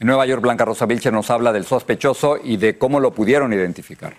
En 0.00 0.08
Nueva 0.08 0.26
York, 0.26 0.42
Blanca 0.42 0.64
Rosa 0.64 0.86
Vilcher 0.86 1.12
nos 1.12 1.30
habla 1.30 1.52
del 1.52 1.64
sospechoso 1.64 2.38
y 2.42 2.56
de 2.56 2.76
cómo 2.76 3.00
lo 3.00 3.12
pudieron 3.12 3.52
identificar. 3.52 4.14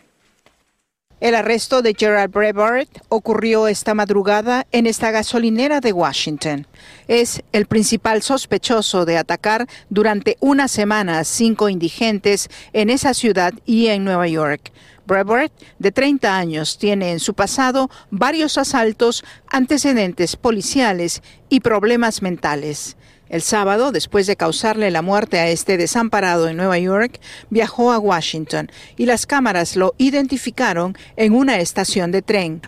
El 1.21 1.34
arresto 1.34 1.82
de 1.82 1.95
Gerald 1.97 2.34
Brevard 2.34 2.88
ocurrió 3.08 3.69
esta 3.69 3.93
madrugada 3.93 4.67
en 4.73 4.86
esta 4.86 5.12
gasolinera 5.12 5.80
de 5.80 5.93
Washington. 5.93 6.67
Es 7.08 7.41
el 7.54 7.67
principal 7.67 8.21
sospechoso 8.21 9.06
de 9.06 9.17
atacar 9.17 9.65
durante 9.89 10.36
una 10.41 10.67
semana 10.67 11.19
a 11.19 11.23
cinco 11.23 11.69
indigentes 11.69 12.49
en 12.73 12.89
esa 12.89 13.13
ciudad 13.13 13.54
y 13.65 13.88
en 13.88 14.04
Nueva 14.04 14.28
York. 14.28 14.73
Brevard, 15.08 15.51
de 15.80 15.91
30 15.93 16.36
años, 16.36 16.78
tiene 16.78 17.12
en 17.12 17.21
su 17.21 17.34
pasado 17.34 17.89
varios 18.10 18.58
asaltos, 18.58 19.23
antecedentes 19.47 20.36
policiales 20.36 21.21
y 21.47 21.62
problemas 21.62 22.21
mentales. 22.21 22.97
El 23.28 23.42
sábado, 23.42 23.92
después 23.92 24.28
de 24.28 24.36
causarle 24.36 24.92
la 24.92 25.02
muerte 25.02 25.40
a 25.40 25.50
este 25.50 25.78
desamparado 25.78 26.48
en 26.48 26.58
Nueva 26.58 26.78
York, 26.78 27.20
viajó 27.50 27.92
a 27.92 27.98
Washington 27.98 28.72
y 28.98 29.08
las 29.08 29.26
cámaras 29.26 29.76
lo 29.76 29.96
identificaron 29.98 30.96
en 31.16 31.34
una 31.34 31.60
estación 31.60 32.12
de 32.12 32.22
tren. 32.22 32.62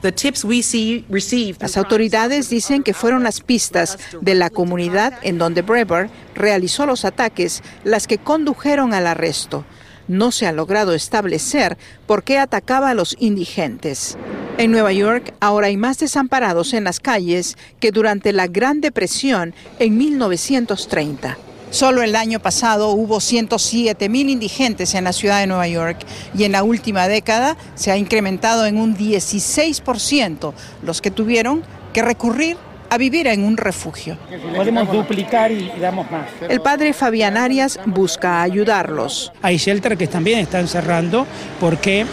Las 1.60 1.78
autoridades 1.78 2.50
dicen 2.50 2.84
que 2.84 2.94
fueron 2.94 3.24
las 3.24 3.42
pistas 3.42 3.98
de 4.22 4.36
la 4.36 4.50
comunidad 4.50 5.14
en 5.22 5.38
donde 5.38 5.62
Brewer 5.62 6.10
realizó 6.34 6.86
los 6.86 7.06
ataques 7.06 7.62
las 7.84 8.08
que 8.08 8.18
condujeron 8.18 8.94
al 8.94 9.08
arresto 9.08 9.64
no 10.08 10.32
se 10.32 10.48
ha 10.48 10.52
logrado 10.52 10.94
establecer 10.94 11.78
por 12.06 12.24
qué 12.24 12.38
atacaba 12.40 12.90
a 12.90 12.94
los 12.94 13.16
indigentes. 13.20 14.18
En 14.58 14.72
Nueva 14.72 14.92
York 14.92 15.34
ahora 15.40 15.68
hay 15.68 15.78
más 15.78 16.00
desamparados 16.00 16.74
en 16.74 16.84
las 16.84 17.00
calles 17.00 17.58
que 17.80 17.92
durante 17.92 18.34
la 18.34 18.48
Gran 18.48 18.82
Depresión 18.82 19.54
en 19.80 19.98
1930. 19.98 21.38
Solo 21.70 22.02
el 22.02 22.16
año 22.16 22.40
pasado 22.40 22.92
hubo 22.92 23.20
107 23.20 24.08
mil 24.08 24.30
indigentes 24.30 24.96
en 24.96 25.04
la 25.04 25.12
ciudad 25.12 25.42
de 25.42 25.48
Nueva 25.48 25.68
York 25.68 25.98
y 26.36 26.46
en 26.46 26.54
la 26.54 26.64
última 26.64 27.08
década 27.08 27.58
se 27.76 27.92
ha 27.92 27.98
incrementado 27.98 28.66
en 28.66 28.78
un 28.78 28.98
16% 28.98 30.54
los 30.82 31.02
que 31.02 31.12
tuvieron 31.12 31.64
que 31.94 32.02
recurrir 32.02 32.58
a 32.90 32.98
vivir 32.98 33.28
en 33.28 33.44
un 33.44 33.58
refugio. 33.58 34.18
Podemos 34.56 34.92
duplicar 34.92 35.52
y 35.52 35.72
damos 35.80 36.10
más. 36.12 36.28
El 36.48 36.62
padre 36.62 36.94
Fabián 36.94 37.38
Arias 37.38 37.80
busca 37.86 38.42
ayudarlos. 38.42 39.32
Hay 39.42 39.58
shelter 39.58 39.98
que 39.98 40.08
también 40.08 40.40
están 40.40 40.68
cerrando 40.68 41.26
porque 41.60 42.06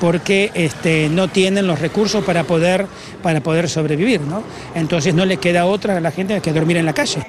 porque 0.00 0.50
este, 0.54 1.08
no 1.08 1.28
tienen 1.28 1.66
los 1.66 1.80
recursos 1.80 2.24
para 2.24 2.44
poder, 2.44 2.86
para 3.22 3.40
poder 3.40 3.68
sobrevivir. 3.68 4.20
¿no? 4.20 4.42
Entonces 4.74 5.14
no 5.14 5.24
le 5.24 5.38
queda 5.38 5.66
otra 5.66 5.96
a 5.96 6.00
la 6.00 6.10
gente 6.10 6.40
que 6.40 6.52
dormir 6.52 6.76
en 6.76 6.86
la 6.86 6.92
calle. 6.92 7.26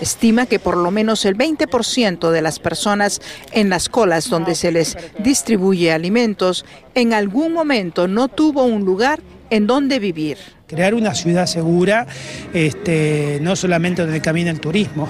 Estima 0.00 0.46
que 0.46 0.58
por 0.58 0.76
lo 0.76 0.90
menos 0.90 1.24
el 1.24 1.36
20% 1.36 2.30
de 2.30 2.42
las 2.42 2.58
personas 2.58 3.20
en 3.52 3.68
las 3.68 3.88
colas 3.88 4.28
donde 4.28 4.54
se 4.54 4.72
les 4.72 4.96
distribuye 5.18 5.92
alimentos 5.92 6.64
en 6.94 7.12
algún 7.12 7.52
momento 7.52 8.08
no 8.08 8.28
tuvo 8.28 8.64
un 8.64 8.84
lugar 8.84 9.20
en 9.50 9.66
donde 9.66 9.98
vivir. 9.98 10.57
Crear 10.68 10.94
una 10.94 11.14
ciudad 11.14 11.46
segura, 11.46 12.06
este, 12.52 13.38
no 13.40 13.56
solamente 13.56 14.02
donde 14.02 14.20
camina 14.20 14.50
el 14.50 14.60
turismo, 14.60 15.08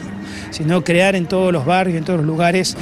sino 0.51 0.85
crear 0.85 1.16
en 1.16 1.27
todos 1.27 1.53
los 1.53 1.66
barrios, 1.66 1.99
en 1.99 2.05
todos 2.05 2.18
los 2.18 2.27
lugares. 2.27 2.77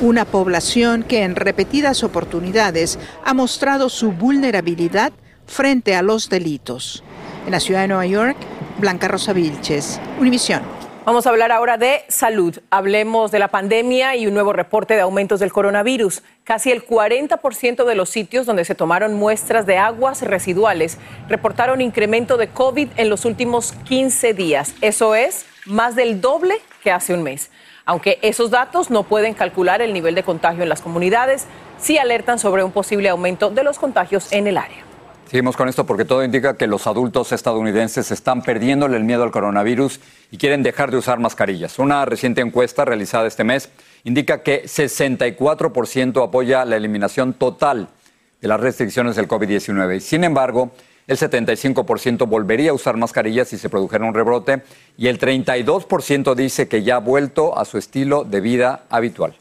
Una 0.00 0.24
población 0.24 1.02
que 1.02 1.24
en 1.24 1.34
repetidas 1.34 2.04
oportunidades 2.04 3.00
ha 3.24 3.34
mostrado 3.34 3.88
su 3.88 4.12
vulnerabilidad 4.12 5.12
frente 5.44 5.96
a 5.96 6.02
los 6.02 6.28
delitos. 6.28 7.02
En 7.46 7.50
la 7.50 7.58
ciudad 7.58 7.80
de 7.80 7.88
Nueva 7.88 8.06
York, 8.06 8.36
Blanca 8.78 9.08
Rosa 9.08 9.32
Vilches, 9.32 10.00
Univisión. 10.20 10.75
Vamos 11.06 11.24
a 11.24 11.30
hablar 11.30 11.52
ahora 11.52 11.78
de 11.78 12.02
salud. 12.08 12.58
Hablemos 12.68 13.30
de 13.30 13.38
la 13.38 13.46
pandemia 13.46 14.16
y 14.16 14.26
un 14.26 14.34
nuevo 14.34 14.52
reporte 14.52 14.94
de 14.94 15.02
aumentos 15.02 15.38
del 15.38 15.52
coronavirus. 15.52 16.24
Casi 16.42 16.72
el 16.72 16.84
40% 16.84 17.84
de 17.84 17.94
los 17.94 18.10
sitios 18.10 18.44
donde 18.44 18.64
se 18.64 18.74
tomaron 18.74 19.14
muestras 19.14 19.66
de 19.66 19.78
aguas 19.78 20.22
residuales 20.22 20.98
reportaron 21.28 21.80
incremento 21.80 22.36
de 22.36 22.48
COVID 22.48 22.88
en 22.96 23.08
los 23.08 23.24
últimos 23.24 23.70
15 23.84 24.34
días. 24.34 24.74
Eso 24.80 25.14
es 25.14 25.46
más 25.64 25.94
del 25.94 26.20
doble 26.20 26.56
que 26.82 26.90
hace 26.90 27.14
un 27.14 27.22
mes. 27.22 27.52
Aunque 27.84 28.18
esos 28.22 28.50
datos 28.50 28.90
no 28.90 29.04
pueden 29.04 29.34
calcular 29.34 29.82
el 29.82 29.92
nivel 29.92 30.16
de 30.16 30.24
contagio 30.24 30.64
en 30.64 30.68
las 30.68 30.82
comunidades, 30.82 31.46
sí 31.78 31.98
alertan 31.98 32.40
sobre 32.40 32.64
un 32.64 32.72
posible 32.72 33.10
aumento 33.10 33.50
de 33.50 33.62
los 33.62 33.78
contagios 33.78 34.32
en 34.32 34.48
el 34.48 34.58
área. 34.58 34.85
Seguimos 35.28 35.56
con 35.56 35.68
esto 35.68 35.84
porque 35.84 36.04
todo 36.04 36.22
indica 36.22 36.56
que 36.56 36.68
los 36.68 36.86
adultos 36.86 37.32
estadounidenses 37.32 38.12
están 38.12 38.42
perdiéndole 38.42 38.96
el 38.96 39.02
miedo 39.02 39.24
al 39.24 39.32
coronavirus 39.32 39.98
y 40.30 40.38
quieren 40.38 40.62
dejar 40.62 40.92
de 40.92 40.98
usar 40.98 41.18
mascarillas. 41.18 41.80
Una 41.80 42.04
reciente 42.04 42.42
encuesta 42.42 42.84
realizada 42.84 43.26
este 43.26 43.42
mes 43.42 43.68
indica 44.04 44.44
que 44.44 44.66
64% 44.66 46.24
apoya 46.24 46.64
la 46.64 46.76
eliminación 46.76 47.32
total 47.32 47.88
de 48.40 48.46
las 48.46 48.60
restricciones 48.60 49.16
del 49.16 49.26
COVID-19. 49.26 49.98
Sin 49.98 50.22
embargo, 50.22 50.70
el 51.08 51.16
75% 51.16 52.28
volvería 52.28 52.70
a 52.70 52.74
usar 52.74 52.96
mascarillas 52.96 53.48
si 53.48 53.58
se 53.58 53.68
produjera 53.68 54.04
un 54.04 54.14
rebrote 54.14 54.62
y 54.96 55.08
el 55.08 55.18
32% 55.18 56.36
dice 56.36 56.68
que 56.68 56.84
ya 56.84 56.96
ha 56.96 57.00
vuelto 57.00 57.58
a 57.58 57.64
su 57.64 57.78
estilo 57.78 58.22
de 58.22 58.40
vida 58.40 58.84
habitual. 58.90 59.34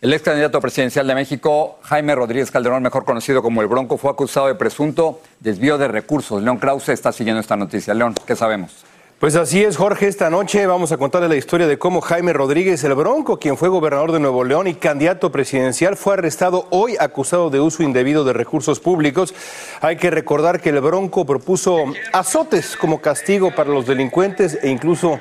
El 0.00 0.12
ex 0.12 0.22
candidato 0.22 0.60
presidencial 0.60 1.08
de 1.08 1.14
México, 1.16 1.80
Jaime 1.82 2.14
Rodríguez 2.14 2.52
Calderón, 2.52 2.84
mejor 2.84 3.04
conocido 3.04 3.42
como 3.42 3.62
el 3.62 3.66
Bronco, 3.66 3.98
fue 3.98 4.12
acusado 4.12 4.46
de 4.46 4.54
presunto 4.54 5.20
desvío 5.40 5.76
de 5.76 5.88
recursos. 5.88 6.40
León 6.40 6.58
Krause 6.58 6.90
está 6.90 7.10
siguiendo 7.10 7.40
esta 7.40 7.56
noticia. 7.56 7.94
León, 7.94 8.14
¿qué 8.24 8.36
sabemos? 8.36 8.84
Pues 9.18 9.34
así 9.34 9.64
es, 9.64 9.76
Jorge. 9.76 10.06
Esta 10.06 10.30
noche 10.30 10.64
vamos 10.68 10.92
a 10.92 10.98
contarle 10.98 11.28
la 11.28 11.34
historia 11.34 11.66
de 11.66 11.80
cómo 11.80 12.00
Jaime 12.00 12.32
Rodríguez, 12.32 12.84
el 12.84 12.94
Bronco, 12.94 13.40
quien 13.40 13.56
fue 13.56 13.68
gobernador 13.68 14.12
de 14.12 14.20
Nuevo 14.20 14.44
León 14.44 14.68
y 14.68 14.74
candidato 14.74 15.32
presidencial, 15.32 15.96
fue 15.96 16.14
arrestado 16.14 16.68
hoy 16.70 16.94
acusado 17.00 17.50
de 17.50 17.58
uso 17.58 17.82
indebido 17.82 18.22
de 18.22 18.34
recursos 18.34 18.78
públicos. 18.78 19.34
Hay 19.80 19.96
que 19.96 20.12
recordar 20.12 20.60
que 20.60 20.68
el 20.68 20.80
Bronco 20.80 21.26
propuso 21.26 21.86
azotes 22.12 22.76
como 22.76 23.00
castigo 23.00 23.52
para 23.52 23.70
los 23.70 23.84
delincuentes 23.84 24.60
e 24.62 24.68
incluso 24.68 25.18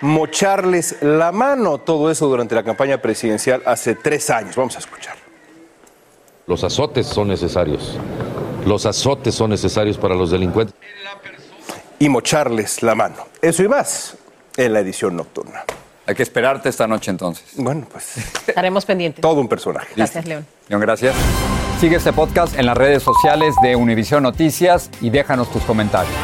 mocharles 0.00 0.96
la 1.02 1.32
mano. 1.32 1.78
Todo 1.78 2.10
eso 2.10 2.26
durante 2.26 2.54
la 2.54 2.62
campaña 2.62 3.00
presidencial 3.00 3.62
hace 3.66 3.94
tres 3.94 4.30
años. 4.30 4.56
Vamos 4.56 4.76
a 4.76 4.78
escuchar. 4.78 5.16
Los 6.46 6.62
azotes 6.64 7.06
son 7.06 7.28
necesarios. 7.28 7.98
Los 8.64 8.86
azotes 8.86 9.34
son 9.34 9.50
necesarios 9.50 9.98
para 9.98 10.14
los 10.14 10.30
delincuentes. 10.30 10.74
Y 11.98 12.08
mocharles 12.08 12.82
la 12.82 12.94
mano. 12.94 13.16
Eso 13.40 13.62
y 13.62 13.68
más 13.68 14.16
en 14.56 14.72
la 14.72 14.80
edición 14.80 15.16
nocturna. 15.16 15.64
Hay 16.06 16.14
que 16.14 16.22
esperarte 16.22 16.68
esta 16.68 16.86
noche 16.86 17.10
entonces. 17.10 17.44
Bueno, 17.56 17.86
pues. 17.90 18.16
Estaremos 18.46 18.84
pendientes. 18.84 19.20
Todo 19.20 19.40
un 19.40 19.48
personaje. 19.48 19.88
Gracias, 19.96 20.24
León. 20.24 20.46
León, 20.68 20.80
gracias. 20.80 21.16
Sigue 21.80 21.96
este 21.96 22.12
podcast 22.12 22.56
en 22.58 22.66
las 22.66 22.76
redes 22.76 23.02
sociales 23.02 23.54
de 23.62 23.74
Univision 23.76 24.22
Noticias 24.22 24.88
y 25.00 25.10
déjanos 25.10 25.50
tus 25.50 25.62
comentarios. 25.64 26.14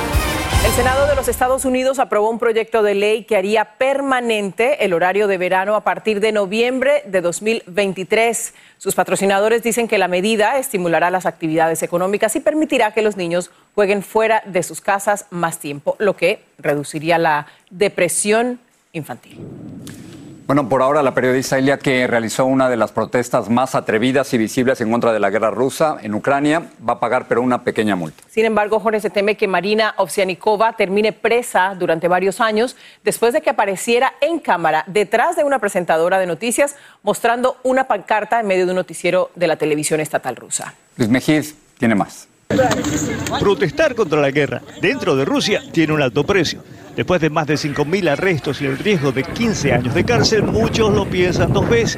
El 0.64 0.70
Senado 0.70 1.09
de 1.09 1.16
los 1.16 1.27
Estados 1.27 1.64
Unidos 1.64 1.98
aprobó 1.98 2.31
un 2.31 2.38
proyecto 2.38 2.85
de 2.85 2.94
ley 2.94 3.25
que 3.25 3.37
haría 3.37 3.77
permanente 3.79 4.85
el 4.85 4.92
horario 4.92 5.27
de 5.27 5.37
verano 5.37 5.75
a 5.75 5.83
partir 5.83 6.20
de 6.20 6.31
noviembre 6.31 7.03
de 7.07 7.20
2023. 7.20 8.55
Sus 8.79 8.94
patrocinadores 8.94 9.64
dicen 9.64 9.88
que 9.88 9.98
la 9.98 10.07
medida 10.07 10.59
estimulará 10.59 11.11
las 11.11 11.27
actividades 11.27 11.83
económicas 11.83 12.37
y 12.37 12.40
permitirá 12.40 12.92
que 12.92 13.03
los 13.03 13.16
niños 13.16 13.51
jueguen 13.75 14.05
fuera 14.05 14.44
de 14.46 14.62
sus 14.62 14.81
casas 14.81 15.27
más 15.31 15.59
tiempo, 15.59 15.96
lo 15.98 16.14
que 16.16 16.44
reduciría 16.59 17.18
la 17.18 17.48
depresión 17.70 18.61
infantil. 18.92 19.40
Bueno, 20.52 20.68
por 20.68 20.82
ahora 20.82 21.02
la 21.02 21.14
periodista 21.14 21.58
Ilia 21.58 21.78
que 21.78 22.06
realizó 22.06 22.44
una 22.44 22.68
de 22.68 22.76
las 22.76 22.92
protestas 22.92 23.48
más 23.48 23.74
atrevidas 23.74 24.34
y 24.34 24.36
visibles 24.36 24.82
en 24.82 24.90
contra 24.90 25.10
de 25.10 25.18
la 25.18 25.30
guerra 25.30 25.50
rusa 25.50 25.96
en 26.02 26.12
Ucrania 26.12 26.68
va 26.86 26.92
a 26.92 27.00
pagar 27.00 27.24
pero 27.26 27.40
una 27.40 27.64
pequeña 27.64 27.96
multa. 27.96 28.22
Sin 28.28 28.44
embargo, 28.44 28.78
Jorge 28.78 29.00
se 29.00 29.08
teme 29.08 29.38
que 29.38 29.48
Marina 29.48 29.94
Ovsianikova 29.96 30.74
termine 30.74 31.14
presa 31.14 31.74
durante 31.74 32.06
varios 32.06 32.38
años 32.42 32.76
después 33.02 33.32
de 33.32 33.40
que 33.40 33.48
apareciera 33.48 34.12
en 34.20 34.40
cámara 34.40 34.84
detrás 34.88 35.36
de 35.36 35.44
una 35.44 35.58
presentadora 35.58 36.18
de 36.18 36.26
noticias 36.26 36.76
mostrando 37.02 37.56
una 37.62 37.84
pancarta 37.84 38.38
en 38.38 38.46
medio 38.46 38.66
de 38.66 38.72
un 38.72 38.76
noticiero 38.76 39.30
de 39.34 39.46
la 39.46 39.56
televisión 39.56 40.00
estatal 40.00 40.36
rusa. 40.36 40.74
Luis 40.98 41.08
Mejiz 41.08 41.56
tiene 41.78 41.94
más. 41.94 42.28
Protestar 43.40 43.94
contra 43.94 44.20
la 44.20 44.30
guerra 44.30 44.60
dentro 44.82 45.16
de 45.16 45.24
Rusia 45.24 45.62
tiene 45.72 45.94
un 45.94 46.02
alto 46.02 46.24
precio. 46.24 46.62
Después 46.96 47.20
de 47.20 47.31
más 47.31 47.46
de 47.46 47.55
5.000 47.55 48.11
arrestos 48.11 48.61
y 48.61 48.66
el 48.66 48.76
riesgo 48.78 49.12
de 49.12 49.24
15 49.24 49.72
años 49.72 49.94
de 49.94 50.05
cárcel, 50.05 50.42
muchos 50.42 50.92
lo 50.92 51.07
piensan 51.07 51.52
dos 51.52 51.68
veces. 51.68 51.96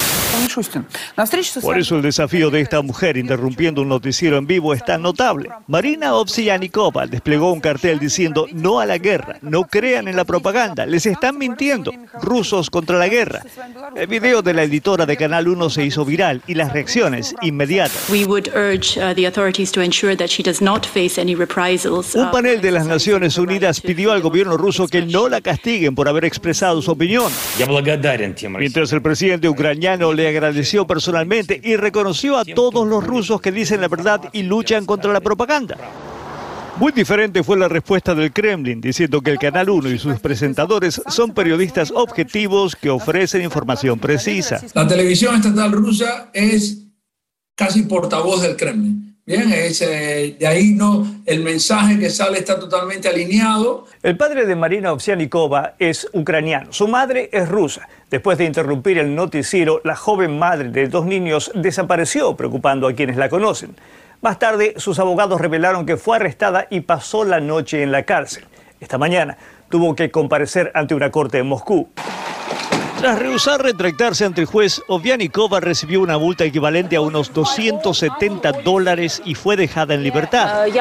Por 1.62 1.78
eso 1.78 1.96
el 1.96 2.02
desafío 2.02 2.50
de 2.50 2.60
esta 2.60 2.80
mujer 2.80 3.16
interrumpiendo 3.16 3.82
un 3.82 3.88
noticiero 3.88 4.36
en 4.36 4.46
vivo 4.46 4.72
es 4.72 4.84
tan 4.84 5.02
notable. 5.02 5.50
Marina 5.66 6.14
Ovsianikova 6.14 7.06
desplegó 7.06 7.52
un 7.52 7.60
cartel 7.60 7.98
diciendo 7.98 8.46
no 8.52 8.78
a 8.78 8.86
la 8.86 8.98
guerra, 8.98 9.38
no 9.42 9.64
crean 9.64 10.06
en 10.06 10.16
la 10.16 10.24
propaganda, 10.24 10.86
les 10.86 11.06
están 11.06 11.38
mintiendo, 11.38 11.92
rusos 12.22 12.70
contra 12.70 12.96
la 12.98 13.08
guerra. 13.08 13.42
El 13.96 14.06
video 14.06 14.42
de 14.42 14.54
la 14.54 14.62
editora 14.62 15.06
de 15.06 15.16
Canal 15.16 15.48
1 15.48 15.70
se 15.70 15.84
hizo 15.84 16.04
viral 16.04 16.42
y 16.46 16.54
las 16.54 16.72
reacciones 16.72 17.34
inmediatas. 17.42 18.08
Un 22.14 22.30
panel 22.30 22.60
de 22.60 22.70
las 22.70 22.86
Naciones 22.86 23.38
Unidas 23.38 23.80
pidió 23.80 24.12
al 24.12 24.20
gobierno 24.20 24.56
ruso 24.56 24.83
que 24.88 25.02
no 25.02 25.28
la 25.28 25.40
castiguen 25.40 25.94
por 25.94 26.08
haber 26.08 26.24
expresado 26.24 26.80
su 26.82 26.90
opinión. 26.90 27.30
Mientras 28.58 28.92
el 28.92 29.02
presidente 29.02 29.48
ucraniano 29.48 30.12
le 30.12 30.28
agradeció 30.28 30.86
personalmente 30.86 31.60
y 31.62 31.76
reconoció 31.76 32.38
a 32.38 32.44
todos 32.44 32.86
los 32.86 33.04
rusos 33.04 33.40
que 33.40 33.52
dicen 33.52 33.80
la 33.80 33.88
verdad 33.88 34.20
y 34.32 34.42
luchan 34.42 34.86
contra 34.86 35.12
la 35.12 35.20
propaganda. 35.20 35.76
Muy 36.76 36.90
diferente 36.90 37.44
fue 37.44 37.56
la 37.56 37.68
respuesta 37.68 38.16
del 38.16 38.32
Kremlin, 38.32 38.80
diciendo 38.80 39.20
que 39.20 39.30
el 39.30 39.38
Canal 39.38 39.70
1 39.70 39.90
y 39.90 39.98
sus 39.98 40.18
presentadores 40.18 41.00
son 41.06 41.32
periodistas 41.32 41.92
objetivos 41.94 42.74
que 42.74 42.90
ofrecen 42.90 43.42
información 43.42 44.00
precisa. 44.00 44.60
La 44.74 44.86
televisión 44.86 45.36
estatal 45.36 45.70
rusa 45.70 46.30
es 46.32 46.88
casi 47.54 47.82
portavoz 47.82 48.42
del 48.42 48.56
Kremlin. 48.56 49.03
Bien, 49.26 49.50
es, 49.50 49.80
de 49.80 50.46
ahí 50.46 50.74
no, 50.74 51.06
el 51.24 51.42
mensaje 51.42 51.98
que 51.98 52.10
sale 52.10 52.40
está 52.40 52.60
totalmente 52.60 53.08
alineado. 53.08 53.86
El 54.02 54.18
padre 54.18 54.44
de 54.44 54.54
Marina 54.54 54.92
Ovsianikova 54.92 55.76
es 55.78 56.06
ucraniano, 56.12 56.74
su 56.74 56.88
madre 56.88 57.30
es 57.32 57.48
rusa. 57.48 57.88
Después 58.10 58.36
de 58.36 58.44
interrumpir 58.44 58.98
el 58.98 59.14
noticiero, 59.14 59.80
la 59.82 59.96
joven 59.96 60.38
madre 60.38 60.68
de 60.68 60.88
dos 60.88 61.06
niños 61.06 61.50
desapareció, 61.54 62.36
preocupando 62.36 62.86
a 62.86 62.92
quienes 62.92 63.16
la 63.16 63.30
conocen. 63.30 63.74
Más 64.20 64.38
tarde, 64.38 64.74
sus 64.76 64.98
abogados 64.98 65.40
revelaron 65.40 65.86
que 65.86 65.96
fue 65.96 66.16
arrestada 66.16 66.66
y 66.68 66.82
pasó 66.82 67.24
la 67.24 67.40
noche 67.40 67.82
en 67.82 67.92
la 67.92 68.02
cárcel. 68.02 68.44
Esta 68.78 68.98
mañana 68.98 69.38
tuvo 69.70 69.96
que 69.96 70.10
comparecer 70.10 70.70
ante 70.74 70.94
una 70.94 71.10
corte 71.10 71.38
en 71.38 71.46
Moscú. 71.46 71.88
Tras 73.04 73.18
rehusar 73.18 73.62
retractarse 73.62 74.24
ante 74.24 74.40
el 74.40 74.46
juez, 74.46 74.80
Ovianikova 74.86 75.60
recibió 75.60 76.00
una 76.00 76.16
multa 76.16 76.44
equivalente 76.44 76.96
a 76.96 77.02
unos 77.02 77.34
270 77.34 78.50
dólares 78.64 79.20
y 79.26 79.34
fue 79.34 79.58
dejada 79.58 79.92
en 79.92 80.02
libertad. 80.02 80.62
Al 80.62 80.72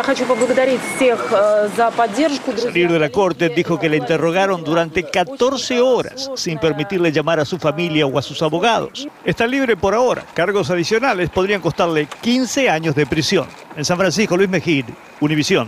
salir 2.57 2.89
de 2.89 2.99
la 2.99 3.09
corte 3.09 3.49
dijo 3.49 3.77
que 3.77 3.89
le 3.89 3.97
interrogaron 3.97 4.63
durante 4.63 5.03
14 5.03 5.81
horas 5.81 6.31
sin 6.37 6.59
permitirle 6.59 7.11
llamar 7.11 7.41
a 7.41 7.45
su 7.45 7.59
familia 7.59 8.05
o 8.05 8.17
a 8.17 8.21
sus 8.21 8.41
abogados. 8.41 9.05
Está 9.25 9.45
libre 9.45 9.75
por 9.75 9.93
ahora. 9.93 10.25
Cargos 10.33 10.69
adicionales 10.69 11.29
podrían 11.29 11.59
costarle 11.59 12.07
15 12.21 12.69
años 12.69 12.95
de 12.95 13.05
prisión. 13.05 13.47
En 13.75 13.83
San 13.83 13.97
Francisco, 13.97 14.37
Luis 14.37 14.47
Mejid, 14.47 14.85
Univisión. 15.19 15.67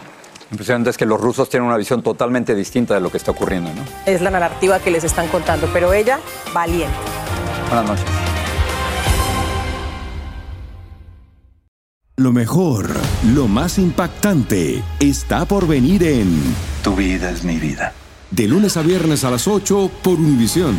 Impresionante 0.51 0.89
es 0.91 0.97
que 0.97 1.05
los 1.05 1.19
rusos 1.19 1.49
tienen 1.49 1.67
una 1.67 1.77
visión 1.77 2.03
totalmente 2.03 2.53
distinta 2.55 2.93
de 2.93 3.01
lo 3.01 3.11
que 3.11 3.17
está 3.17 3.31
ocurriendo, 3.31 3.73
¿no? 3.73 3.83
Es 4.05 4.21
la 4.21 4.29
narrativa 4.29 4.79
que 4.79 4.91
les 4.91 5.03
están 5.03 5.27
contando, 5.27 5.67
pero 5.73 5.93
ella, 5.93 6.19
valiente. 6.53 6.95
Buenas 7.69 7.89
noches. 7.89 8.05
Lo 12.17 12.31
mejor, 12.31 12.89
lo 13.33 13.47
más 13.49 13.77
impactante, 13.77 14.81
está 15.01 15.45
por 15.45 15.67
venir 15.67 16.01
en 16.03 16.55
Tu 16.81 16.95
vida 16.95 17.29
es 17.29 17.43
mi 17.43 17.57
vida. 17.57 17.93
De 18.31 18.47
lunes 18.47 18.77
a 18.77 18.81
viernes 18.81 19.25
a 19.25 19.31
las 19.31 19.47
8 19.47 19.91
por 20.01 20.13
Univisión. 20.13 20.77